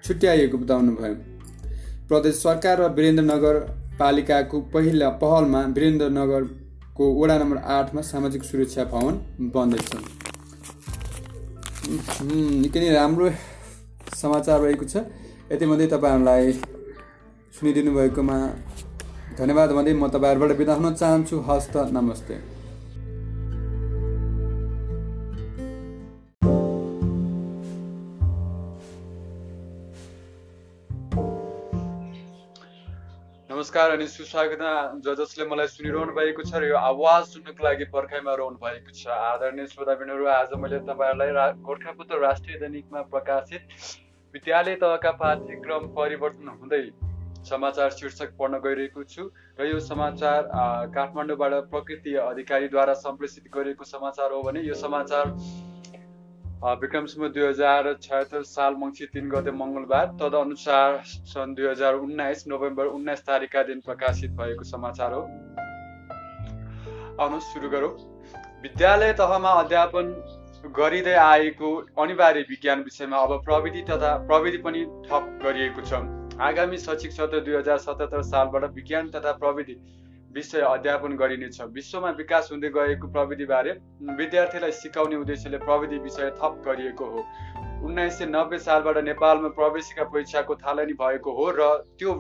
[0.04, 1.16] छुट्याइएको बताउनुभयो।
[2.10, 3.56] प्रदेश सरकार र वीरेन्द्रनगर
[4.00, 9.16] पालिकाको पहिला पहलमा वीरेन्द्रनगरको वडा नम्बर आठमा सामाजिक सुरक्षा भवन
[9.54, 9.92] बन्दैछ।
[12.64, 13.30] निकै नै राम्रो
[14.16, 14.96] समाचार रहेको छ।
[15.52, 16.52] यतिमध्ये तपाईँहरूलाई
[17.54, 18.38] सुनिदिनु भएकोमा
[19.32, 22.36] धन्यवाद भन्दै म तपाईँहरूबाट बिदा हुन चाहन्छु। हस्त नमस्ते।
[33.50, 34.64] नमस्कार अनि सुस्वागत।
[35.00, 39.08] ज जसले मलाई सुनिरहनु भएको छ र यो आवाज सुन्नको लागि पर्खाइमा रहनु भएको छ।
[39.08, 41.32] आदरणीय श्रोताबिनहरू आज मैले तपाईँहरूलाई
[41.64, 43.64] गोर्खापुत्र राष्ट्रिय दैनिकमा प्रकाशित
[44.34, 46.84] विद्यालय तहका पाठ्यक्रम परिवर्तन हुँदै
[47.50, 49.24] समाचार शीर्षक पढ्न गइरहेको छु
[49.60, 50.48] र यो समाचार
[50.96, 55.34] काठमाडौँबाट प्रकृति अधिकारीद्वारा सम्प्रेषित गरिएको समाचार हो भने यो समाचार
[56.82, 62.86] विक्रमसम्म दुई हजार छयत्तर साल मङ्सिर तिन गते मङ्गलबार तदनुसार सन् दुई हजार उन्नाइस नोभेम्बर
[62.94, 65.24] उन्नाइस तारिकका दिन प्रकाशित भएको समाचार हो।
[67.18, 67.92] आउनुहोस् सुरु गरौँ।
[68.64, 70.16] विद्यालय तहमा अध्यापन
[70.78, 77.12] गरिँदै आएको अनिवार्य विज्ञान विषयमा अब प्रविधि तथा प्रविधि पनि थप गरिएको छ। आगामी शैक्षिक
[77.12, 79.76] सत्र दुई हजार सतहत्तर सालबाट विज्ञान तथा प्रविधि
[80.34, 83.72] विषय अध्यापन गरिनेछ विश्वमा विकास हुँदै गएको प्रविधिबारे
[84.18, 87.26] विद्यार्थीलाई सिकाउने उद्देश्यले प्रविधि विषय थप गरिएको हो।
[87.86, 92.14] उन्नाइस सय नब्बे सालबाट नेपालमा प्रवेशिका परीक्षाको थालनी भएको हो र त्यो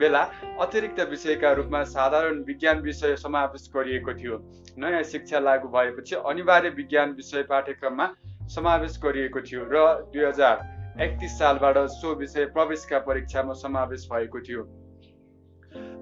[0.00, 0.22] बेला
[0.60, 4.40] अतिरिक्त विषयका रूपमा साधारण विज्ञान विषय समावेश गरिएको थियो।
[4.78, 8.10] नयाँ शिक्षा लागू भएपछि अनिवार्य विज्ञान विषय पाठ्यक्रममा
[8.50, 14.62] समावेश गरिएको थियो र दुई हजार एकतिस सालबाट सो विषय प्रवेशका परीक्षामा समावेश भएको थियो।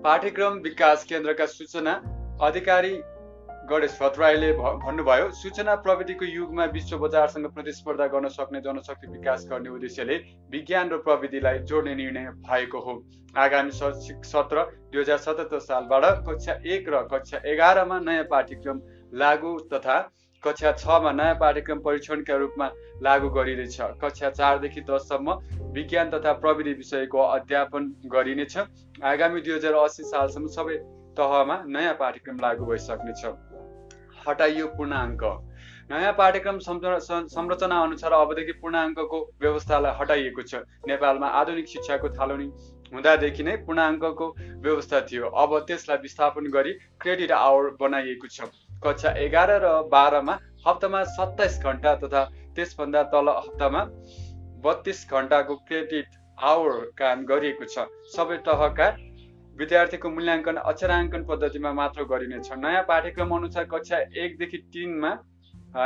[0.05, 1.93] पाठ्यक्रम विकास केन्द्रका सूचना
[2.43, 2.95] अधिकारी
[3.71, 10.17] गणेश भट्टराईले भन्नुभयो सूचना प्रविधिको युगमा विश्व बजारसँग प्रतिस्पर्धा गर्न सक्ने जनशक्ति विकास गर्ने उद्देश्यले
[10.51, 12.95] विज्ञान र प्रविधिलाई जोड्ने निर्णय भएको हो।
[13.37, 18.81] आगामी शैक्षिक सत्र दुई हजार सतहत्तर सालबाट कक्षा एक र कक्षा एघारमा नयाँ पाठ्यक्रम
[19.15, 19.99] लागू तथा
[20.45, 22.67] कक्षा छमा नयाँ पाठ्यक्रम परीक्षणका रूपमा
[23.03, 25.33] लागू गरिँदैछ कक्षा चारदेखि दससम्म
[25.75, 28.57] विज्ञान तथा प्रविधि विषयको अध्यापन गरिनेछ।
[29.03, 30.77] आगामी दुई हजार अस्सी सालसम्म सबै
[31.19, 33.23] तहमा नयाँ पाठ्यक्रम लागू भइसक्नेछ।
[34.29, 35.23] हटाइयो पूर्णाङ्क।
[35.91, 42.49] नयाँ पाठ्यक्रम संरचना अनुसार अबदेखि पूर्णाङ्कको व्यवस्थालाई हटाइएको छ। नेपालमा आधुनिक शिक्षाको थालनी
[42.95, 44.27] हुँदादेखि नै पूर्णाङ्कको
[44.63, 46.73] व्यवस्था थियो। अब त्यसलाई विस्थापन गरी
[47.03, 48.51] क्रेडिट आवर बनाइएको छ।
[48.85, 50.35] कक्षा एघार र बाह्रमा
[50.67, 52.23] हप्तामा सत्ताइस घन्टा तथा
[52.57, 53.83] त्यसभन्दा तल हप्तामा
[54.65, 58.89] बत्तिस घन्टाको क्रेडिट आवर काम गरिएको छ। सबै तहका
[59.57, 65.13] विद्यार्थीको मूल्याङ्कन अक्षराङ्कन पद्धतिमा मात्र गरिनेछ नयाँ पाठ्यक्रम अनुसार कक्षा एकदेखि तिनमा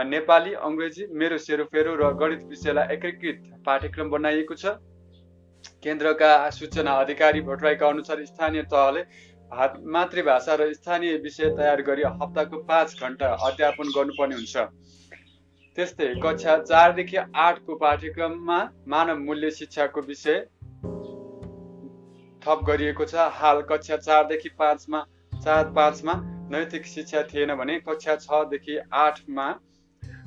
[0.06, 4.76] नेपाली अङ्ग्रेजी मेरो सेरोफेरो र गणित विषयलाई एकीकृत पाठ्यक्रम बनाइएको छ।
[5.82, 9.02] केन्द्रका सूचना अधिकारी भट्टराईका अनुसार स्थानीय तहले
[9.52, 14.56] मातृभाषा र स्थानीय विषय तयार गरी हप्ताको पाँच घन्टा अध्यापन गर्नुपर्ने हुन्छ।
[15.76, 20.38] त्यस्तै कक्षा चारदेखि आठको पाठ्यक्रममा मानव मूल्य शिक्षाको विषय
[22.42, 26.14] थप गरिएको छ। हाल कक्षा चारदेखि पाँचमा चार पाँचमा
[26.52, 29.46] नैतिक शिक्षा थिएन भने कक्षा छदेखि आठमा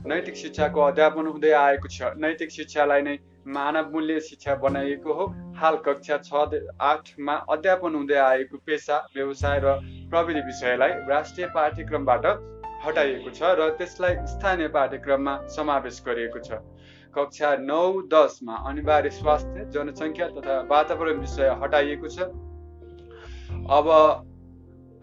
[0.08, 3.14] नैतिक शिक्षाको अध्यापन हुँदै आएको छ। नैतिक शिक्षालाई नै
[3.50, 5.26] मानव मूल्य शिक्षा बनाइएको हो।
[5.58, 9.74] हाल कक्षा छ आठमा अध्यापन हुँदै आएको पेसा व्यवसाय र
[10.12, 12.26] प्रविधि विषयलाई राष्ट्रिय पाठ्यक्रमबाट
[12.86, 16.62] हटाइएको छ र त्यसलाई स्थानीय पाठ्यक्रममा समावेश गरिएको छ।
[17.18, 17.82] कक्षा नौ
[18.14, 22.30] दसमा अनिवार्य स्वास्थ्य जनसङ्ख्या तथा वातावरण विषय हटाइएको छ।
[23.74, 23.86] अब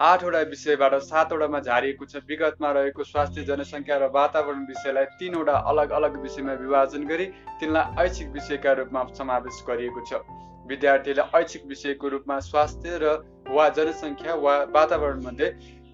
[0.01, 6.21] आठवटा विषयबाट सातवटामा झारिएको छ। विगतमा रहेको स्वास्थ्य जनसङ्ख्या र वातावरण विषयलाई तिनवटा अलग अलग
[6.23, 7.27] विषयमा विभाजन गरी
[7.61, 10.23] तिनलाई ऐच्छिक विषयका रूपमा समावेश गरिएको छ।
[10.69, 13.15] विद्यार्थीले ऐच्छिक विषयको रूपमा स्वास्थ्य र
[13.51, 15.49] वा जनसङ्ख्या वा वातावरण मध्ये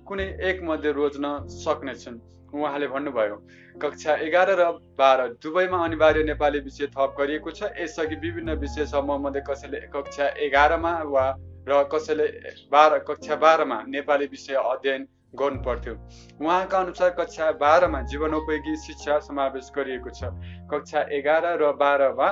[0.07, 1.25] कुनै एक मध्ये रोज्न
[1.59, 2.19] सक्नेछन्।
[2.49, 3.37] उहाँले भन्नुभयो
[3.77, 4.65] कक्षा एघार र
[4.99, 10.93] बाह्र दुवैमा अनिवार्य नेपाली विषय थप गरिएको छ। यसअघि विभिन्न विषय समूहमध्ये कसैले कक्षा एघारमा
[11.05, 11.25] वा
[11.69, 12.27] र कसैले
[12.73, 15.07] बाह्र कक्षा बाह्रमा नेपाली विषय अध्ययन
[15.37, 15.95] गर्नु पर्थ्यो
[16.41, 20.31] उहाँका अनुसार कक्षा बाह्रमा जीवनोपयोगी शिक्षा समावेश गरिएको छ।
[20.71, 22.29] कक्षा एघार र बाह्रमा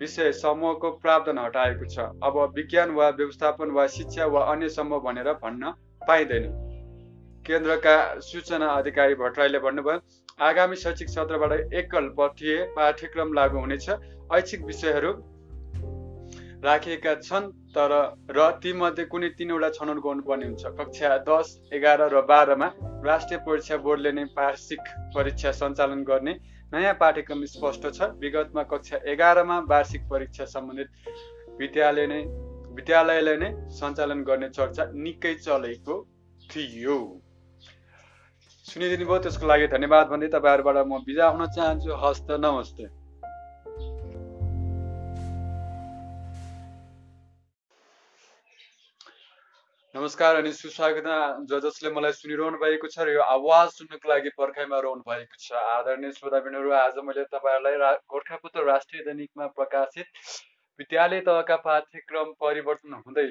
[0.00, 5.32] विषय समूहको प्रावधान हटाएको छ। अब विज्ञान वा व्यवस्थापन वा शिक्षा वा अन्य समूह भनेर
[5.42, 5.72] भन्न
[6.08, 6.50] पाइँदैन।
[7.46, 9.98] केन्द्रका सूचना अधिकारी भट्टराईले भन्नुभयो
[10.42, 13.88] आगामी शैक्षिक सत्रबाट एकल पठीय पाठ्यक्रम लागू हुनेछ।
[14.34, 15.12] ऐच्छिक विषयहरू
[16.62, 17.92] राखिएका छन् तर
[18.30, 22.68] र तीमध्ये कुनै तिनवटा छनौट गर्नुपर्ने हुन्छ। कक्षा दस एघार र बाह्रमा
[23.02, 26.34] राष्ट्रिय परीक्षा बोर्डले नै वार्षिक परीक्षा सञ्चालन गर्ने
[26.72, 30.88] नयाँ पाठ्यक्रम स्पष्ट छ। विगतमा कक्षा एघारमा वार्षिक परीक्षा सम्बन्धित
[31.58, 32.22] विद्यालय नै
[32.78, 35.94] विद्यालयले नै सञ्चालन गर्ने चर्चा निकै चलेको
[36.46, 36.98] थियो।
[38.66, 43.01] सुनिदिनु भयो त्यसको लागि धन्यवाद भन्दै तपाईँहरूबाट म बिदा हुन चाहन्छु। हस्त नमस्ते।
[49.94, 51.04] नमस्कार अनि सुस्वागत
[51.48, 55.58] ज जसले मलाई सुनिरहनु भएको छ र यो आवाज सुन्नको लागि पर्खाइमा रहनु भएको छ।
[55.72, 60.06] आदरणीय श्रोताबिनहरू आज मैले तपाईँहरूलाई रा गोर्खापत्र राष्ट्रिय दैनिकमा प्रकाशित
[60.80, 63.26] विद्यालय तहका पाठ्यक्रम परिवर्तन हुँदै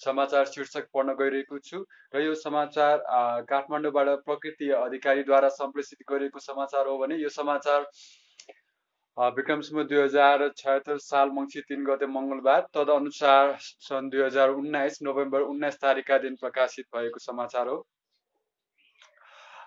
[0.00, 1.84] समाचार शीर्षक पढ्न गइरहेको छु
[2.14, 2.98] र यो समाचार
[3.46, 7.86] काठमाडौँबाट प्रकृति अधिकारीद्वारा सम्प्रेषित गरिएको समाचार हो भने यो समाचार
[9.18, 15.40] विक्रमसम्म दुई हजार छयत्तर साल मङ्सिर तिन गते मङ्गलबार तदनुसार सन् दुई हजार उन्नाइस नोभेम्बर
[15.48, 17.76] उन्नाइस तारिकका दिन प्रकाशित भएको समाचार हो।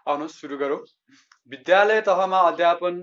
[0.08, 0.80] आउनुहोस् सुरु गरौँ।
[1.52, 2.98] विद्यालय तहमा अध्यापन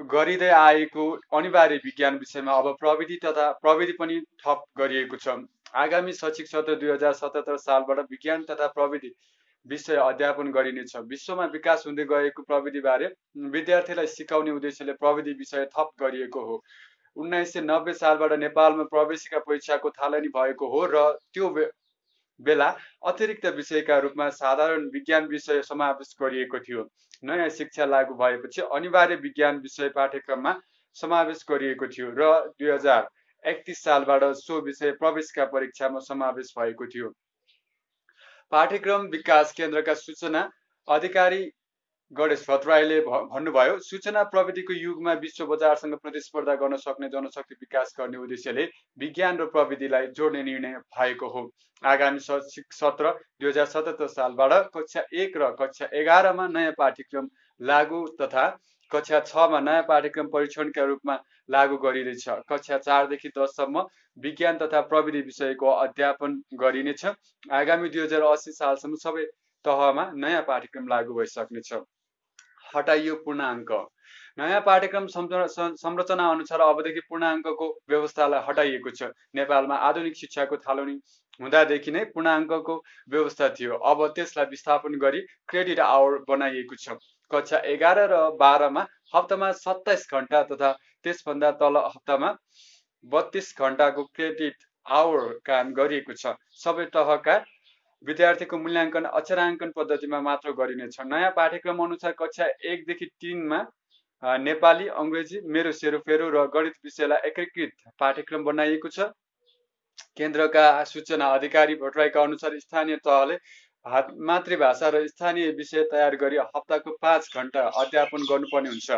[0.00, 5.36] गरिँदै आएको अनिवार्य विज्ञान विषयमा अब प्रविधि तथा प्रविधि पनि थप गरिएको छ।
[5.76, 9.12] आगामी शैक्षिक सत्र दुई हजार सतहत्तर सालबाट विज्ञान तथा प्रविधि
[9.66, 13.10] विषय अध्यापन गरिनेछ विश्वमा विकास हुँदै गएको प्रविधिबारे
[13.50, 16.62] विद्यार्थीलाई सिकाउने उद्देश्यले प्रविधि विषय थप गरिएको हो।
[17.16, 21.04] उन्नाइस सय नब्बे सालबाट नेपालमा प्रवेशिका परीक्षाको थालनी भएको हो र
[21.34, 21.48] त्यो
[22.40, 22.68] बेला
[23.06, 26.88] अतिरिक्त विषयका रूपमा साधारण विज्ञान विषय समावेश गरिएको थियो।
[27.24, 30.54] नयाँ शिक्षा लागू भएपछि अनिवार्य विज्ञान विषय पाठ्यक्रममा
[30.96, 33.08] समावेश गरिएको थियो र दुई हजार
[33.44, 37.12] एकतिस सालबाट सो विषय प्रवेशका परीक्षामा समावेश भएको थियो।
[38.52, 40.40] पाठ्यक्रम विकास केन्द्रका सूचना
[40.88, 41.44] अधिकारी
[42.12, 48.64] गणेश भट्टराईले भन्नुभयो सूचना प्रविधिको युगमा विश्व बजारसँग प्रतिस्पर्धा गर्न सक्ने जनशक्ति विकास गर्ने उद्देश्यले
[48.98, 51.48] विज्ञान र प्रविधिलाई जोड्ने निर्णय भएको हो।
[51.82, 57.28] आगामी शैक्षिक सत्र दुई हजार सतहत्तर सालबाट कक्षा एक र कक्षा एघारमा नयाँ पाठ्यक्रम
[57.60, 58.44] लागू तथा
[58.92, 61.16] कक्षा छमा नयाँ पाठ्यक्रम परीक्षणका रूपमा
[61.50, 63.84] लागू गरिँदैछ कक्षा चारदेखि दससम्म
[64.18, 67.04] विज्ञान तथा प्रविधि विषयको अध्यापन गरिनेछ।
[67.52, 69.24] आगामी दुई हजार अस्सी सालसम्म सबै
[69.64, 71.72] तहमा नयाँ पाठ्यक्रम लागू भइसक्नेछ।
[72.74, 73.70] हटाइयो पूर्णाङ्क।
[74.38, 80.94] नयाँ पाठ्यक्रम संरचना अनुसार अबदेखि पूर्णाङ्कको व्यवस्थालाई हटाइएको छ। नेपालमा आधुनिक शिक्षाको थालनी
[81.40, 82.74] हुँदादेखि नै पूर्णाङ्कको
[83.12, 86.96] व्यवस्था थियो। अब त्यसलाई विस्थापन गरी क्रेडिट आवर बनाइएको छ।
[87.32, 88.82] कक्षा एघार र बाह्रमा
[89.14, 90.70] हप्तामा सत्ताइस घन्टा तथा
[91.04, 92.30] त्यसभन्दा तल हप्तामा
[93.04, 94.56] बत्तिस घन्टाको क्रेडिट
[94.86, 97.36] आवर काम गरिएको छ। सबै तहका
[98.06, 103.60] विद्यार्थीको मूल्याङ्कन अक्षराङ्कन पद्धतिमा मात्र गरिनेछ। नयाँ पाठ्यक्रम अनुसार कक्षा एकदेखि तिनमा
[104.22, 109.10] नेपाली अङ्ग्रेजी मेरो सेरोफेरो र गणित विषयलाई एकीकृत पाठ्यक्रम बनाइएको छ।
[110.18, 113.36] केन्द्रका सूचना अधिकारी भट्टराईका अनुसार स्थानीय तहले
[113.86, 118.90] मातृभाषा र स्थानीय विषय तयार गरी हप्ताको पाँच घन्टा अध्यापन गर्नुपर्ने हुन्छ।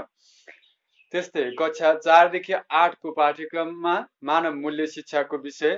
[1.12, 5.76] त्यस्तै कक्षा चारदेखि आठको पाठ्यक्रममा मानव मूल्य शिक्षाको विषय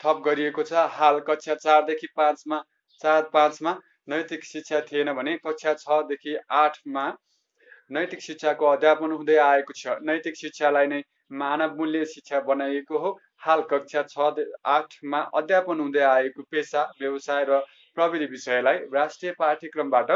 [0.00, 2.58] थप गरिएको छ। हाल कक्षा चारदेखि पाँचमा
[3.00, 3.78] चार पाँचमा
[4.08, 7.06] नैतिक शिक्षा थिएन भने कक्षा छदेखि आठमा
[7.90, 11.00] नैतिक शिक्षाको अध्यापन हुँदै आएको छ। नैतिक शिक्षालाई नै
[11.32, 17.58] मानव मूल्य शिक्षा बनाइएको हो। हाल कक्षा छ आठमा अध्यापन हुँदै आएको पेसा व्यवसाय र
[17.96, 20.10] प्रविधि विषयलाई राष्ट्रिय पाठ्यक्रमबाट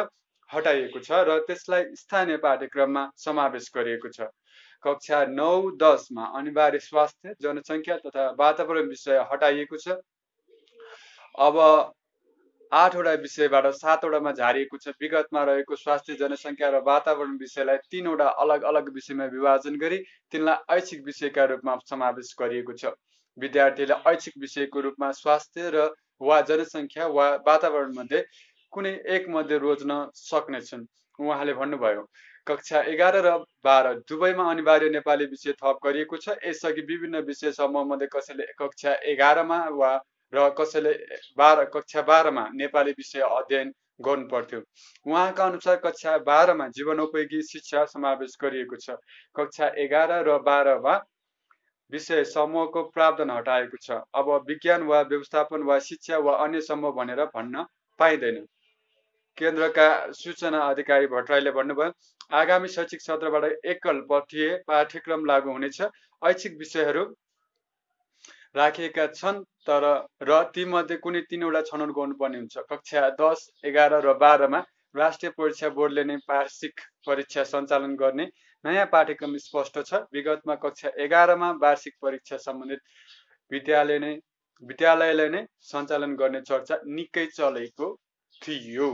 [0.50, 4.28] हटाइएको छ र त्यसलाई स्थानीय पाठ्यक्रममा समावेश गरिएको छ।
[4.84, 9.96] कक्षा नौ दसमा अनिवार्य स्वास्थ्य जनसङ्ख्या तथा वातावरण विषय हटाइएको छ।
[11.38, 11.58] अब
[12.72, 18.92] आठवटा विषयबाट सातवटामा झारिएको छ। विगतमा रहेको स्वास्थ्य जनसङ्ख्या र वातावरण विषयलाई तिनवटा अलग अलग
[18.94, 19.98] विषयमा विभाजन गरी
[20.32, 22.94] तिनलाई ऐच्छिक विषयका रूपमा समावेश गरिएको छ।
[23.40, 25.88] विद्यार्थीले ऐच्छिक विषयको रूपमा स्वास्थ्य र
[26.20, 28.22] वा जनसङ्ख्या वा वातावरण मध्ये
[28.72, 30.84] कुनै एक मध्ये रोज्न सक्नेछन्।
[31.18, 32.02] उहाँले भन्नुभयो
[32.46, 33.30] कक्षा एघार र
[33.64, 39.58] बाह्र दुवैमा अनिवार्य नेपाली विषय थप गरिएको छ। यसअघि विभिन्न विषय समूहमध्ये कसैले कक्षा एघारमा
[39.72, 39.92] वा
[40.32, 40.92] र कसैले
[41.38, 44.60] बाह्र कक्षा बाह्रमा नेपाली विषय अध्ययन गर्नु पर्थ्यो
[45.06, 48.96] उहाँका अनुसार कक्षा बाह्रमा जीवनोपयोगी शिक्षा समावेश गरिएको छ।
[49.36, 50.94] कक्षा एघार र बाह्रमा
[51.92, 57.24] विषय समूहको प्रावधान हटाएको छ। अब विज्ञान वा व्यवस्थापन वा शिक्षा वा अन्य समूह भनेर
[57.34, 57.64] भन्न
[57.98, 58.44] पाइँदैन।
[59.38, 61.92] केन्द्रका सूचना अधिकारी भट्टराईले भन्नुभयो
[62.36, 65.80] आगामी शैक्षिक सत्रबाट एकल पठीय पाठ्यक्रम लागू हुनेछ।
[66.22, 67.04] ऐच्छिक विषयहरू
[68.54, 69.84] राखिएका छन् तर
[70.22, 74.60] र तीमध्ये कुनै तिनवटा छनौट गर्नुपर्ने हुन्छ। कक्षा दस एघार र बाह्रमा
[74.94, 78.26] राष्ट्रिय परीक्षा बोर्डले नै वार्षिक परीक्षा सञ्चालन गर्ने
[78.64, 82.80] नयाँ पाठ्यक्रम स्पष्ट छ। विगतमा कक्षा एघारमा वार्षिक परीक्षा सम्बन्धित
[83.50, 84.12] विद्यालय नै
[84.62, 87.88] विद्यालयले नै सञ्चालन गर्ने चर्चा निकै चलेको
[88.42, 88.90] थियो।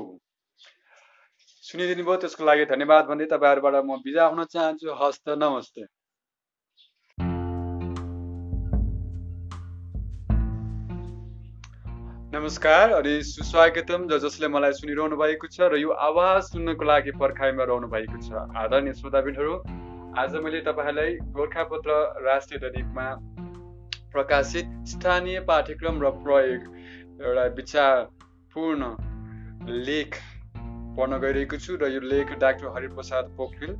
[1.65, 5.83] सुनिदिनु भयो त्यसको लागि धन्यवाद भन्दै तपाईँहरूबाट म बिदा हुन चाहन्छु। हस्त नमस्ते।
[12.37, 17.65] नमस्कार अनि सुस्वागतम ज जसले मलाई सुनिरहनु भएको छ र यो आवाज सुन्नको लागि पर्खाइमा
[17.71, 19.53] रहनु भएको छ। आदरणीय श्रोताबिनहरू
[20.21, 23.07] आज मैले तपाईँहरूलाई गोर्खापत्र राष्ट्रिय दैनिकमा
[24.13, 26.67] प्रकाशित स्थानीय पाठ्यक्रम र प्रयोग
[27.25, 28.91] एउटा विचारपूर्ण
[29.89, 30.19] लेख
[30.99, 33.73] पढ्न गइरहेको छु र यो लेख डाक्टर हरिप्रसाद पोखरेल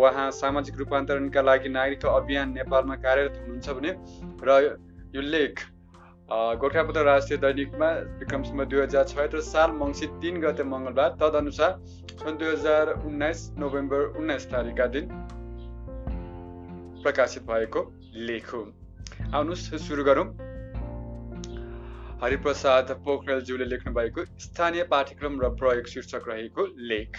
[0.00, 3.94] उहाँ सामाजिक रूपान्तरणका लागि नागरिक अभियान नेपालमा कार्यरत हुनुहुन्छ भने
[4.50, 4.58] र
[5.14, 5.64] यो लेख
[6.28, 7.88] गोर्खापत्र राष्ट्रिय दैनिकमा
[8.20, 11.72] विक्रमसम्म दुई हजार छयत्तर साल मङ्सिर तिन गते मङ्गलबार तदनुसार
[12.12, 15.08] सन् दुई हजार उन्नाइस नोभेम्बर उन्नाइस तारिकका दिन
[17.02, 17.82] प्रकाशित भएको
[18.22, 18.62] लेख। हो
[19.34, 20.26] आउनुहोस् सुरु गरौँ।
[22.22, 27.12] हरिप्रसाद पोखरेलज्यूले लेख्नु भएको स्थानीय पाठ्यक्रम र प्रयोग शीर्षक रहेको लेख।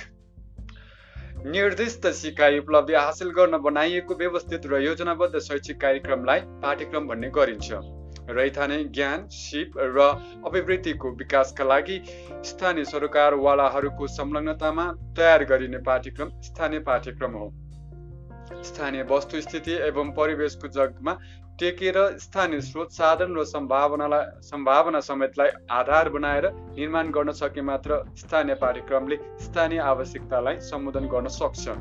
[1.48, 7.84] निर्दिष्ट सिकाइ उपलब्धि हासिल गर्न बनाइएको व्यवस्थित र योजनाबद्ध शैक्षिक कार्यक्रमलाई पाठ्यक्रम भन्ने गरिन्छ।
[8.30, 10.08] रैथाने ज्ञान सिप र
[10.46, 12.02] अभिवृद्धिको विकासका लागि
[12.46, 14.86] स्थानीय सरकारवालाहरूको संलग्नतामा
[15.18, 17.52] तयार गरिने पाठ्यक्रम स्थानीय पाठ्यक्रम हो
[18.64, 21.18] स्थानीय वस्तुस्थिति एवं परिवेशको जगमा
[21.60, 28.56] टेकेर स्थानीय स्रोत साधन र सम्भावनालाई सम्भावना समेतलाई आधार बनाएर निर्माण गर्न सके मात्र स्थानीय
[28.62, 31.76] पाठ्यक्रमले स्थानीय आवश्यकतालाई सम्बोधन गर्न सक्छ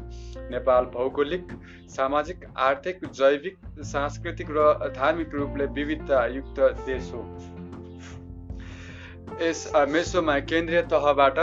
[0.50, 1.56] नेपाल भौगोलिक
[1.96, 3.56] सामाजिक आर्थिक जैविक
[3.86, 7.24] सांस्कृतिक र धार्मिक रूपले विविधतायुक्त देश हो।
[9.42, 9.60] यस
[9.90, 11.38] मेसोमा केन्द्रीय तहबाट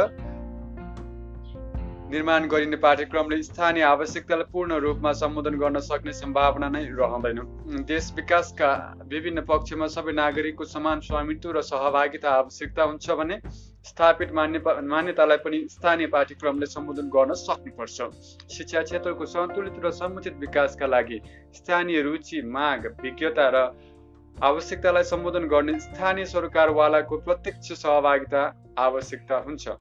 [2.09, 7.39] निर्माण गरिने पाठ्यक्रमले स्थानीय आवश्यकतालाई पूर्ण रूपमा सम्बोधन गर्न सक्ने सम्भावना नै रहँदैन।
[7.85, 8.69] देश विकासका
[9.05, 13.37] विभिन्न पक्षमा सबै नागरिकको समान स्वामित्व र सहभागिता आवश्यकता हुन्छ भने
[13.85, 18.09] स्थापित मान्य मान्यतालाई पनि स्थानीय पाठ्यक्रमले सम्बोधन गर्न सक्नुपर्छ।
[18.57, 21.21] शिक्षा क्षेत्रको सन्तुलित र समुचित विकासका लागि
[21.53, 23.63] स्थानीय रुचि माग विज्ञता र
[24.37, 28.43] आवश्यकतालाई सम्बोधन गर्ने स्थानीय सरकारवालाको प्रत्यक्ष सहभागिता
[28.79, 29.77] आवश्यकता हुन्छ।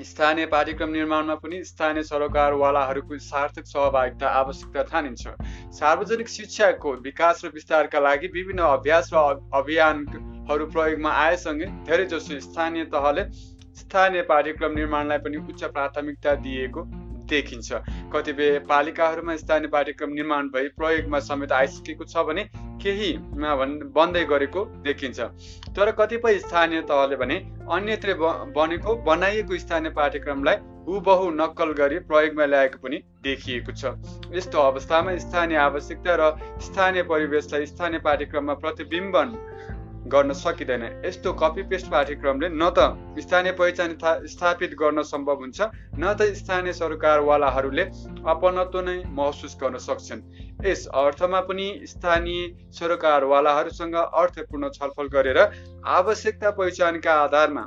[0.00, 5.28] स्थानीय पाठ्यक्रम निर्माणमा पनि स्थानीय सरकारवालाहरूको सार्थक सहभागिता आवश्यकता ठानिन्छ
[5.72, 9.24] सार्वजनिक शिक्षाको विकास र विस्तारका लागि विभिन्न अभ्यास र
[9.54, 13.24] अभियानहरू प्रयोगमा आएसँगै धेरैजसो स्थानीय तहले
[13.76, 16.84] स्थानीय पाठ्यक्रम निर्माणलाई पनि उच्च प्राथमिकता दिएको
[17.26, 17.72] देखिन्छ।
[18.12, 22.44] कतिपय पालिकाहरूमा स्थानीय पाठ्यक्रम निर्माण भई प्रयोगमा समेत आइसकेको छ भने
[22.82, 23.54] केहीमा
[23.94, 25.20] बन्दै गरेको देखिन्छ।
[25.72, 27.36] तर कतिपय स्थानीय तहले भने
[27.72, 28.14] अन्यत्र
[28.54, 30.56] बनेको बनाइएको स्थानीय पाठ्यक्रमलाई
[30.86, 33.96] हुबहु नक्कल गरी प्रयोगमा ल्याएको पनि देखिएको छ।
[34.32, 36.30] यस्तो अवस्थामा स्थानीय आवश्यकता र
[36.62, 39.28] स्थानीय परिवेशलाई स्थानीय पाठ्यक्रममा प्रतिबिम्बन
[40.06, 43.96] गर्न सकिँदैन। यस्तो कपी पेस्ट पाठ्यक्रमले न त स्थानीय पहिचान
[44.26, 45.60] स्थापित गर्न सम्भव हुन्छ
[45.98, 47.84] न त स्थानीय सरकारवालाहरूले
[48.26, 50.22] अपनत्व नै महसुस गर्न सक्छन्।
[50.66, 55.38] यस अर्थमा पनि स्थानीय सरकारवालाहरूसँग अर्थपूर्ण छलफल गरेर
[55.92, 57.66] आवश्यकता पहिचानका आधारमा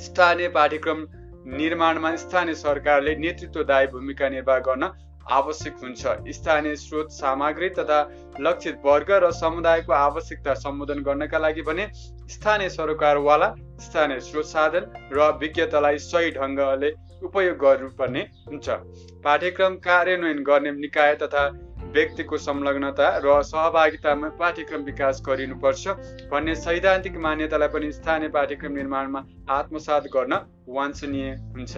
[0.00, 1.06] स्थानीय पाठ्यक्रम
[1.52, 4.90] निर्माणमा स्थानीय सरकारले नेतृत्वदायी भूमिका निर्वाह गर्न
[5.30, 8.00] आवश्यक हुन्छ। स्थानीय स्रोत सामग्री तथा
[8.40, 11.86] लक्षित वर्ग र समुदायको आवश्यकता सम्बोधन गर्नका लागि भने
[12.28, 16.90] स्थानीय सरकारवाला स्थानीय स्रोत साधन र विज्ञतालाई सही ढङ्गले
[17.22, 18.68] उपयोग गर्नुपर्ने हुन्छ।
[19.24, 21.42] पाठ्यक्रम कार्यान्वयन गर्ने निकाय तथा
[21.92, 25.88] व्यक्तिको संलग्नता र सहभागितामा पाठ्यक्रम विकास गरिनुपर्छ
[26.30, 29.20] भन्ने सैद्धान्तिक मान्यतालाई पनि स्थानीय पाठ्यक्रम निर्माणमा
[29.50, 30.32] आत्मसात गर्न
[30.68, 31.74] वाञ्छनीय हुन्छ।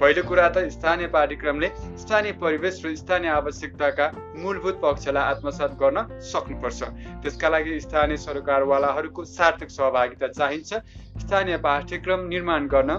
[0.00, 1.68] पहिलो कुरा त स्थानीय पाठ्यक्रमले
[1.98, 6.80] स्थानीय परिवेश र स्थानीय आवश्यकताका मूलभूत पक्षलाई आत्मसात गर्न सक्नुपर्छ।
[7.22, 10.70] त्यसका लागि स्थानीय सरकारवालाहरूको सार्थक सहभागिता चाहिन्छ।
[11.24, 12.90] स्थानीय पाठ्यक्रम निर्माण गर्न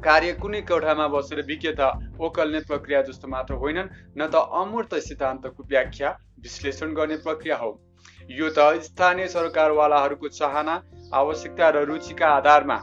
[0.00, 1.88] कार्य कुनै कोठामा बसेर विज्ञता
[2.20, 3.88] ओकल्ने प्रक्रिया जस्तो मात्र होइनन्
[4.18, 7.70] न त अमूर्त सिद्धान्तको व्याख्या विश्लेषण गर्ने प्रक्रिया हो।
[8.30, 10.74] यो त स्थानीय सरकारवालाहरूको चाहना
[11.14, 12.78] आवश्यकता र रुचिका आधारमा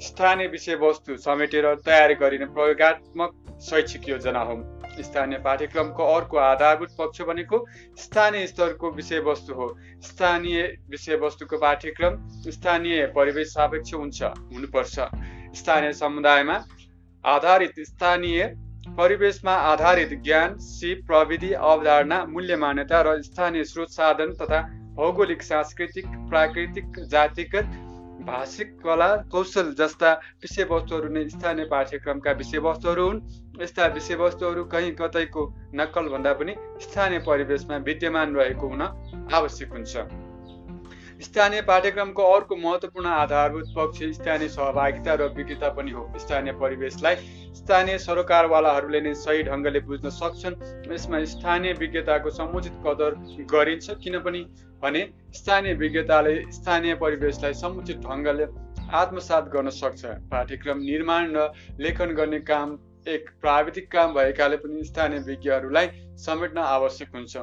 [0.00, 4.56] स्थानीय विषयवस्तु समेटेर तयार गरिने प्रयोगत्मक शैक्षिक योजना हो।
[5.00, 7.58] स्थानीय पाठ्यक्रमको अर्को आधारभूत पक्ष भनेको
[7.98, 9.68] स्थानीय स्तरको विषयवस्तु हो।
[10.02, 12.16] स्थानीय विषयवस्तुको पाठ्यक्रम
[12.48, 14.98] स्थानीय परिवेश सापेक्ष हुन्छ हुनुपर्छ।
[15.54, 16.58] स्थानीय समुदायमा
[17.24, 18.44] आधारित स्थानीय
[18.98, 24.60] परिवेशमा आधारित ज्ञान सिप प्रविधि अवधारणा मूल्य मान्यता र स्थानीय स्रोत साधन तथा
[24.96, 27.76] भौगोलिक सांस्कृतिक प्राकृतिक जातिगत
[28.22, 33.20] भाषिक कला कौशल जस्ता विषयवस्तुहरू नै स्थानीय पाठ्यक्रमका विषयवस्तुहरू हुन्
[33.62, 38.82] यस्ता विषयवस्तुहरू कहीँ कतैको नक्कल भन्दा पनि स्थानीय परिवेशमा विद्यमान रहेको हुन
[39.32, 40.29] आवश्यक हुन्छ
[41.22, 47.16] स्थानीय पाठ्यक्रमको अर्को महत्त्वपूर्ण आधारभूत पक्ष स्थानीय सहभागिता र विज्ञता पनि हो। स्थानीय परिवेशलाई
[47.54, 50.56] स्थानीय सरोकारवालाहरूले नै सही ढङ्गले बुझ्न सक्छन्
[50.92, 53.20] यसमा स्थानीय विज्ञताको समुचित कदर
[53.52, 54.42] गरिन्छ। किनभने
[54.82, 55.02] भने
[55.34, 58.46] स्थानीय विज्ञताले स्थानीय परिवेशलाई समुचित ढङ्गले
[58.92, 61.50] आत्मसात गर्न सक्छ। पाठ्यक्रम निर्माण र
[61.80, 62.76] लेखन गर्ने काम
[63.08, 65.88] एक प्राविधिक काम भएकाले पनि स्थानीय विज्ञहरूलाई
[66.18, 67.36] समेट्न आवश्यक हुन्छ।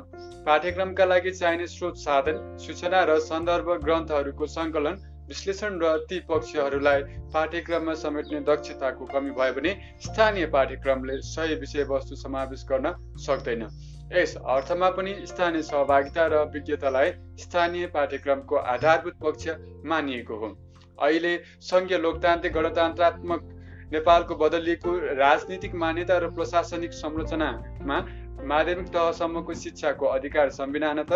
[0.46, 5.00] पाठ्यक्रमका लागि चाहिने स्रोत साधन सूचना र सन्दर्भ ग्रन्थहरूको सङ्कलन
[5.30, 7.02] विश्लेषण र ती पक्षहरूलाई
[7.34, 9.74] पाठ्यक्रममा समेट्ने दक्षताको कमी भयो भने
[10.06, 12.94] स्थानीय पाठ्यक्रमले सही विषयवस्तु समावेश गर्न
[13.26, 13.68] सक्दैन।
[14.14, 19.50] यस अर्थमा पनि स्थानीय सहभागिता र विज्ञतालाई स्थानीय पाठ्यक्रमको आधारभूत पक्ष
[19.86, 20.56] मानिएको हो।
[21.02, 23.54] अहिले सङ्घीय लोकतान्त्रिक गणतन्त्रात्मक
[23.92, 27.98] नेपालको बदलिएको राजनीतिक मान्यता र प्रशासनिक संरचनामा
[28.46, 31.14] माध्यमिक तहसम्मको शिक्षाको अधिकार संविधानत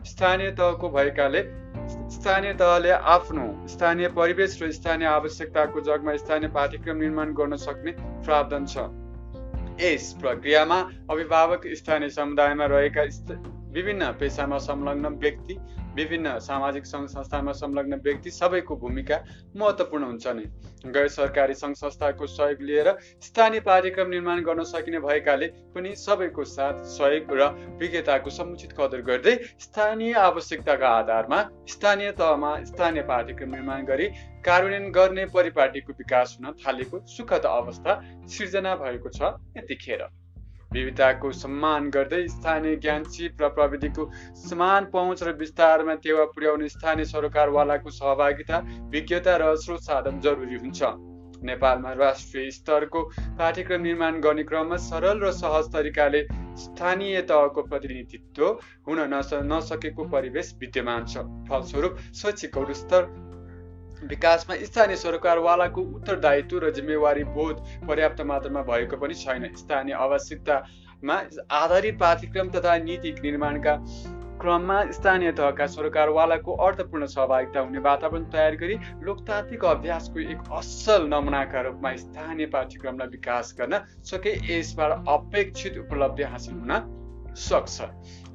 [0.00, 1.42] स्थानीय तहको भएकाले
[2.10, 8.66] स्थानीय तहले आफ्नो स्थानीय परिवेश र स्थानीय आवश्यकताको जगमा स्थानीय पाठ्यक्रम निर्माण गर्न सक्ने प्रावधान
[8.66, 8.84] छ।
[9.80, 10.78] यस प्रक्रियामा
[11.10, 13.02] अभिभावक स्थानीय समुदायमा रहेका
[13.72, 15.54] विभिन्न पेसामा संलग्न व्यक्ति
[15.96, 19.16] विभिन्न सामाजिक सङ्घ संस्थामा संलग्न व्यक्ति सबैको भूमिका
[19.56, 20.44] महत्त्वपूर्ण हुन्छ नै।
[20.86, 22.90] गैर सरकारी सङ्घ संस्थाको सहयोग लिएर
[23.22, 27.48] स्थानीय कार्यक्रम निर्माण गर्न सकिने भएकाले पनि सबैको साथ सहयोग र
[27.80, 34.08] विज्ञताको समुचित कदर गर्दै स्थानीय आवश्यकताका आधारमा स्थानीय तहमा स्थानीय पाठ्यक्रम निर्माण गरी
[34.46, 40.08] कार्यान्वयन गर्ने परिपाटीको विकास हुन थालेको सुखद अवस्था सिर्जना भएको छ यतिखेर।
[40.72, 44.10] विविधताको सम्मान गर्दै स्थानीय ज्ञान सिप र प्रविधिको
[44.40, 48.58] समान पहुँच र विस्तारमा टेवा पुर्याउने स्थानीय सरकारवालाको सहभागिता
[48.90, 50.92] विज्ञता र स्रोत साधन जरुरी हुन्छ।
[51.42, 53.02] नेपालमा राष्ट्रिय स्तरको
[53.38, 56.20] पाठ्यक्रम निर्माण गर्ने क्रममा सरल र सहज तरिकाले
[56.60, 58.44] स्थानीय तहको प्रतिनिधित्व
[58.88, 63.08] हुन नस नसकेको परिवेश विद्यमान छ। फलस्वरूप शैक्षिक गुणस्तर
[64.02, 67.56] विकासमा स्थानीय सरकारवालाको उत्तरदायित्व र जिम्मेवारी बोध
[67.88, 71.16] पर्याप्त मात्रामा भएको पनि छैन। स्थानीय आवश्यकतामा
[71.52, 73.74] आधारित पाठ्यक्रम तथा नीति निर्माणका
[74.40, 81.60] क्रममा स्थानीय तहका सरकारवालाको अर्थपूर्ण सहभागिता हुने वातावरण तयार गरी लोकतान्त्रिक अभ्यासको एक असल नमुनाका
[81.60, 83.80] रूपमा स्थानीय पाठ्यक्रमलाई विकास गर्न
[84.10, 86.72] सके यसबाट अपेक्षित उपलब्धि हासिल हुन
[87.36, 87.76] सक्छ।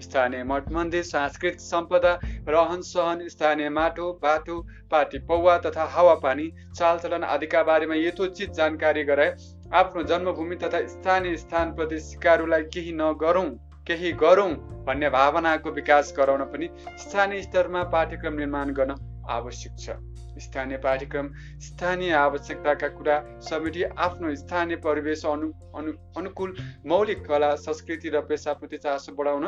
[0.01, 2.13] स्थानीय मठ मन्दिर सांस्कृतिक सम्पदा
[2.49, 4.59] रहन सहन स्थानीय माटो बाटो
[4.91, 9.35] पार्टी पौवा तथा हावापानी चालचलन आदिका बारेमा यथोचित जानकारी गराए।
[9.73, 13.49] आफ्नो जन्मभूमि तथा स्थानीय स्थानप्रति सिकारुलाई केही नगरौँ
[13.87, 14.49] केही गरौँ
[14.85, 16.69] भन्ने भावनाको विकास गराउन पनि
[16.99, 18.95] स्थानीय स्तरमा पाठ्यक्रम निर्माण गर्न
[19.29, 19.97] आवश्यक छ।
[20.39, 21.29] स्थानीय पाठ्यक्रम
[21.61, 28.77] स्थानीय आवश्यकताका कुरा समेटी आफ्नो स्थानीय परिवेश अनु अनु अनुकूल मौलिक कला संस्कृति र पेसाप्रति
[28.77, 29.47] चासो बढाउन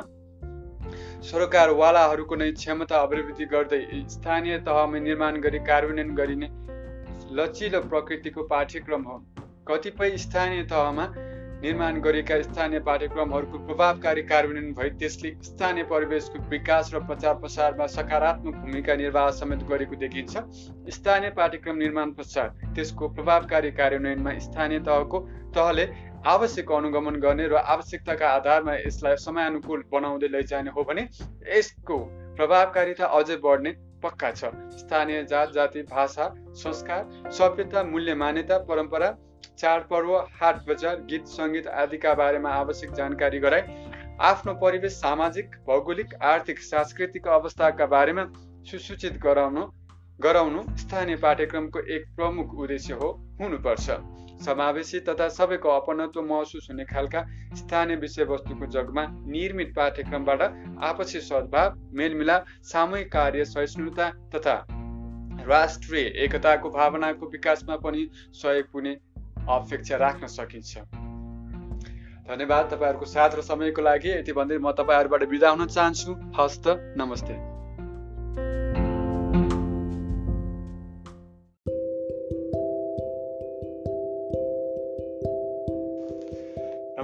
[1.24, 6.50] सरकारवालाहरूको नै क्षमता अभिवृद्धि गर्दै स्थानीय तहमा निर्माण गरी कार्यान्वयन गरिने
[7.38, 9.18] लचिलो प्रकृतिको पाठ्यक्रम हो।
[9.68, 11.08] कतिपय स्थानीय तहमा
[11.64, 18.56] निर्माण गरेका स्थानीय पाठ्यक्रमहरूको प्रभावकारी कार्यान्वयन भई त्यसले स्थानीय परिवेशको विकास र प्रचार प्रसारमा सकारात्मक
[18.58, 20.38] भूमिका निर्वाह समेत गरेको देखिन्छ।
[20.94, 25.20] स्थानीय पाठ्यक्रम निर्माण पश्चात त्यसको प्रभावकारी कार्यान्वयनमा स्थानीय तहको
[25.56, 25.86] तहले
[26.26, 31.04] आवश्यक अनुगमन गर्ने र आवश्यकताका आधारमा यसलाई समयानुकूल बनाउँदै लैजाने हो भने
[31.50, 31.98] यसको
[32.38, 33.72] प्रभावकारिता अझै बढ्ने
[34.04, 36.26] पक्का छ। स्थानीय जात जाति भाषा
[36.58, 39.10] संस्कार सभ्यता मूल्य मान्यता परम्परा
[39.58, 40.12] चाडपर्व
[40.42, 43.80] हाट बजार गीत सङ्गीत आदिका बारेमा आवश्यक जानकारी गराए
[44.24, 48.26] आफ्नो परिवेश सामाजिक भौगोलिक आर्थिक सांस्कृतिक अवस्थाका बारेमा
[48.70, 49.66] सुसूचित गराउनु
[50.20, 53.10] गराउनु स्थानीय पाठ्यक्रमको एक प्रमुख उद्देश्य हो
[53.42, 53.90] हुनुपर्छ।
[54.46, 57.26] समावेशी तथा सबैको अपनत्व महसुस हुने खालका
[57.56, 60.42] स्थानीय विषयवस्तुको जगमा निर्मित पाठ्यक्रमबाट
[60.84, 64.56] आपसी सद्भाव मेलमिलाप सामूहिक कार्य सहिष्णुता तथा
[65.48, 68.94] राष्ट्रिय एकताको भावनाको विकासमा पनि सहयोग पुग्ने
[69.50, 70.78] अपेक्षा राख्न सकिन्छ।
[72.28, 76.64] धन्यवाद तपाईँहरूको साथ र समयको लागि। यति भन्दै म तपाईँहरूबाट बिदा हुन चाहन्छु। हस्त
[76.98, 77.34] नमस्ते।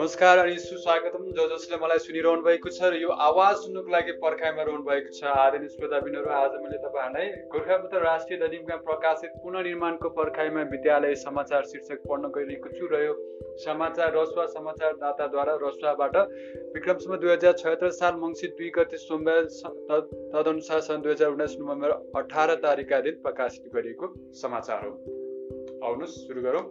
[0.04, 4.64] नमस्कार अनि सुस्वागतम। जो जसले मलाई सुनिरहनु भएको छ र यो आवाज सुन्नुको लागि पर्खाइमा
[4.68, 11.16] रहनु भएको छ। आदरणीय श्रोताबिनहरू आज मैले तपाईँहरूलाई गोर्खापत्र राष्ट्रिय दैनिकमा प्रकाशित पुननिर्माणको पर्खाइमा विद्यालय
[11.24, 13.16] समाचार शीर्षक पढ्न गइरहेको छु र यो
[13.64, 16.16] समाचार रसुवा समाचार दाताद्वारा रसुवाबाट
[16.76, 19.42] विक्रमसम्म दुई हजार छयत्तर साल मङ्सिर दुई गते सोमबार
[20.36, 24.94] तदनुसार सन् दुई हजार उन्नाइस नोभेम्बर अठार तारिकका दिन प्रकाशित गरिएको समाचार हो।
[25.88, 26.68] आउनुहोस् सुरु गरौँ।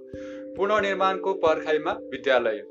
[0.56, 2.64] पुननिर्माणको पर्खाइमा विद्यालय।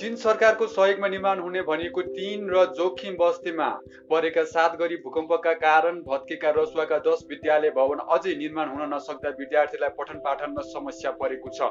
[0.00, 3.68] चीन सरकारको सहयोगमा निर्माण हुने भनेको तीन र जोखिम बस्तीमा
[4.10, 9.94] परेका सात गरी भूकम्पका कारण भत्केका रसुवाका दस विद्यालय भवन अझै निर्माण हुन नसक्दा विद्यार्थीलाई
[9.98, 11.70] पठन पाठनमा समस्या परेको छ।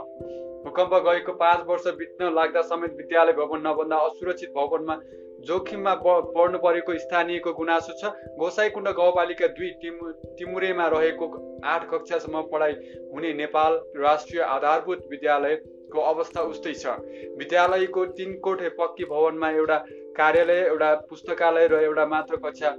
[0.66, 5.00] भूकम्प गएको पाँच वर्ष बित्न लाग्दा समेत विद्यालय भवन नभन्दा असुरक्षित भवनमा
[5.48, 11.32] जोखिममा पर्नु परेको स्थानीयको गुनासो छ। गोसाइकुण्ड गाउँपालिका दुई टिमु टिमुरेमा रहेको
[11.70, 12.78] आठ कक्षासम्म पढाइ
[13.16, 15.60] हुने नेपाल राष्ट्रिय आधारभूत विद्यालय
[15.92, 16.96] को अवस्था उस्तै छ।
[17.38, 19.78] विद्यालयको तिन कोठे पक्की भवनमा एउटा
[20.18, 22.76] कार्यालय एउटा पुस्तकालय र एउटा मात्र कक्षा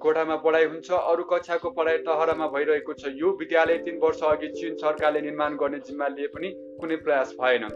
[0.00, 4.76] कोठामा पढाइ हुन्छ। अरू कक्षाको पढाइ टहरामा भइरहेको छ। यो विद्यालय तिन वर्ष अघि चिन
[4.76, 7.68] सरकारले निर्माण गर्ने जिम्मा लिए पनि कुनै प्रयास भएन।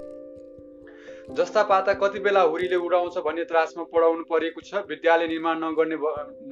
[1.31, 5.97] जस्ता पाता कति बेला हुरीले उडाउँछ भन्ने त्रासमा पढाउनु परेको छ। विद्यालय निर्माण नगर्ने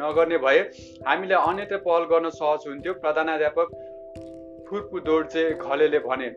[0.00, 0.60] नगर्ने भए
[1.06, 3.68] हामीलाई अन्यत्र पहल गर्न सहज हुन्थ्यो। प्रधानाध्यापक
[4.70, 6.28] फुर्पु दोर्जे घलेले भने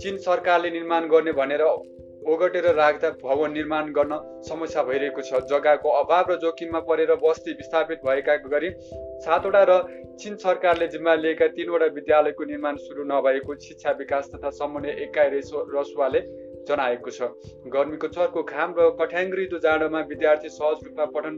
[0.00, 1.62] चिन सरकारले निर्माण गर्ने भनेर
[2.32, 8.06] ओगटेर राख्दा भवन निर्माण गर्न समस्या भइरहेको छ। जग्गाको अभाव र जोखिममा परेर बस्ती विस्थापित
[8.06, 8.70] भएका गरी
[9.24, 9.76] सातवटा र
[10.20, 15.66] चिन सरकारले जिम्मा लिएका तिनवटा विद्यालयको निर्माण सुरु नभएको शिक्षा विकास तथा समन्वय एकाइ रेसो
[15.74, 16.20] रसुवाले
[16.64, 17.28] जनाएको छ।
[17.68, 21.36] गर्मीको चर्को घाम र कठ्याङ्ग्रिदो जाडोमा विद्यार्थी सहज रूपमा पठन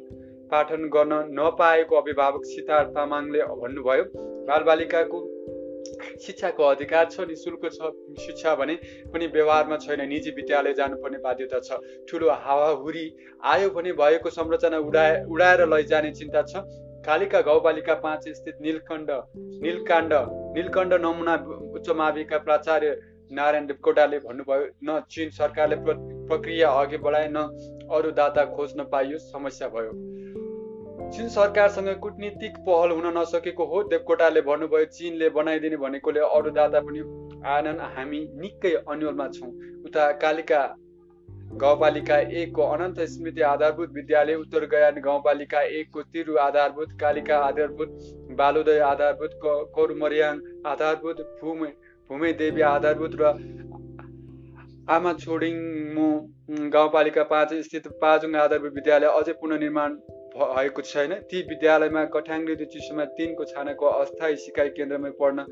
[0.52, 4.04] पाठन गर्न नपाएको अभिभावक सितार तामाङले भन्नुभयो
[4.48, 5.18] बालबालिकाको
[6.22, 8.74] शिक्षाको अधिकार छ नि शुल्क छ शिक्षा भने
[9.12, 11.78] पनि व्यवहारमा छैन। निजी विद्यालय जानुपर्ने बाध्यता छ।
[12.08, 13.06] ठुलो हावाहुरी
[13.44, 16.64] आयो भने भएको संरचना उडाए उडाएर लैजाने चिन्ता छ।
[17.06, 19.10] कालिका गाउँपालिका पाँच स्थित नीलकण्ड
[19.62, 20.12] नीलकाण्ड
[20.56, 21.34] नीलकण्ड नमुना
[21.72, 22.96] उच्च माविका प्राचार्य
[23.30, 27.46] नारायण देवकोटाले भन्नुभयो न चिन सरकारले प्रक्रिया अघि बढाए न
[27.92, 29.92] अरू दाता खोज्न पाइयो समस्या भयो।
[31.06, 37.00] चिन सरकारसँग कुटनीतिक पहल हुन नसकेको हो देवकोटाले भन्नुभयो चिनले बनाइदिने भनेकोले अरू दादा पनि
[37.46, 39.50] आएनन् हामी निकै अन्यलमा छौँ।
[39.86, 40.60] उता कालिका
[41.56, 47.90] गाउँपालिका एकको अनन्त स्मृति आधारभूत विद्यालय उत्तर गयान गाउँपालिका एकको तिरु आधारभूत कालिका आधारभूत
[48.38, 49.38] बालुदय आधारभूत
[49.74, 51.70] कोरुमरियाङ आधारभूत भूमे
[52.10, 53.32] भूमे देवी आधारभूत र
[54.90, 55.56] आमा छोडिङ
[56.70, 59.98] गाउँपालिका पाँच स्थित पाजुङ आधारभूत विद्यालय अझै पुनर्निर्माण
[60.36, 65.46] भएको छैन। ती विद्यालयमा कठाङ्ग्रिदो चिसोमा तिनको छानाको अस्थायी सिकाइ केन्द्रमै पढ्न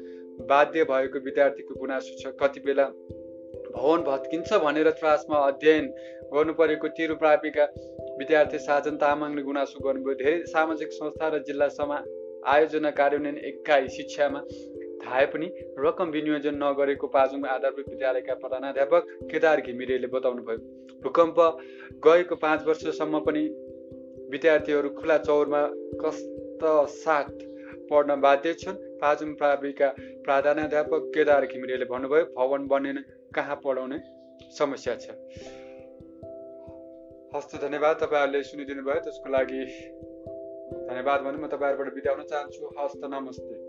[0.49, 2.87] बाध्य भएको विद्यार्थीको गुनासो छ। कति बेला
[3.75, 5.87] भवन भत्किन्छ भनेर त्रासमा अध्ययन
[6.35, 7.65] गर्नु परेको तिरु प्राविका
[8.19, 11.99] विद्यार्थी साजन तामाङले गुनासो गर्नुभयो। धेरै सामाजिक संस्था र जिल्लासम्म
[12.47, 14.41] आयोजना कार्यान्वयन एकाइ शिक्षामा
[15.03, 15.47] थाहे पनि
[15.79, 20.59] रकम विनियोजन नगरेको पाजुङ आधारभूत विद्यालयका प्रधानाध्यापक केदार घिमिरेले बताउनुभयो।
[21.03, 21.39] भूकम्प
[22.05, 23.43] गएको पाँच वर्षसम्म पनि
[24.31, 25.63] विद्यार्थीहरू खुला चौरमा
[26.05, 26.65] कस्त
[26.95, 27.31] साथ
[27.91, 28.77] पढ्न बाध्य छन्?
[29.01, 29.89] पाजुङ प्राविका
[30.25, 33.05] प्राधानाध्यापक केदार घिमिरेले भन्नुभयो भवन बनेन
[33.35, 33.99] कहाँ पढाउने
[34.59, 35.11] समस्या छ?
[37.35, 39.63] हस्त धन्यवाद तपाईँहरूले सुनिदिनु भयो त्यसको लागि
[40.89, 43.64] धन्यवाद भने म तपाईँहरूबाट बिताउन चाहन्छु। हस्त नमस्ते।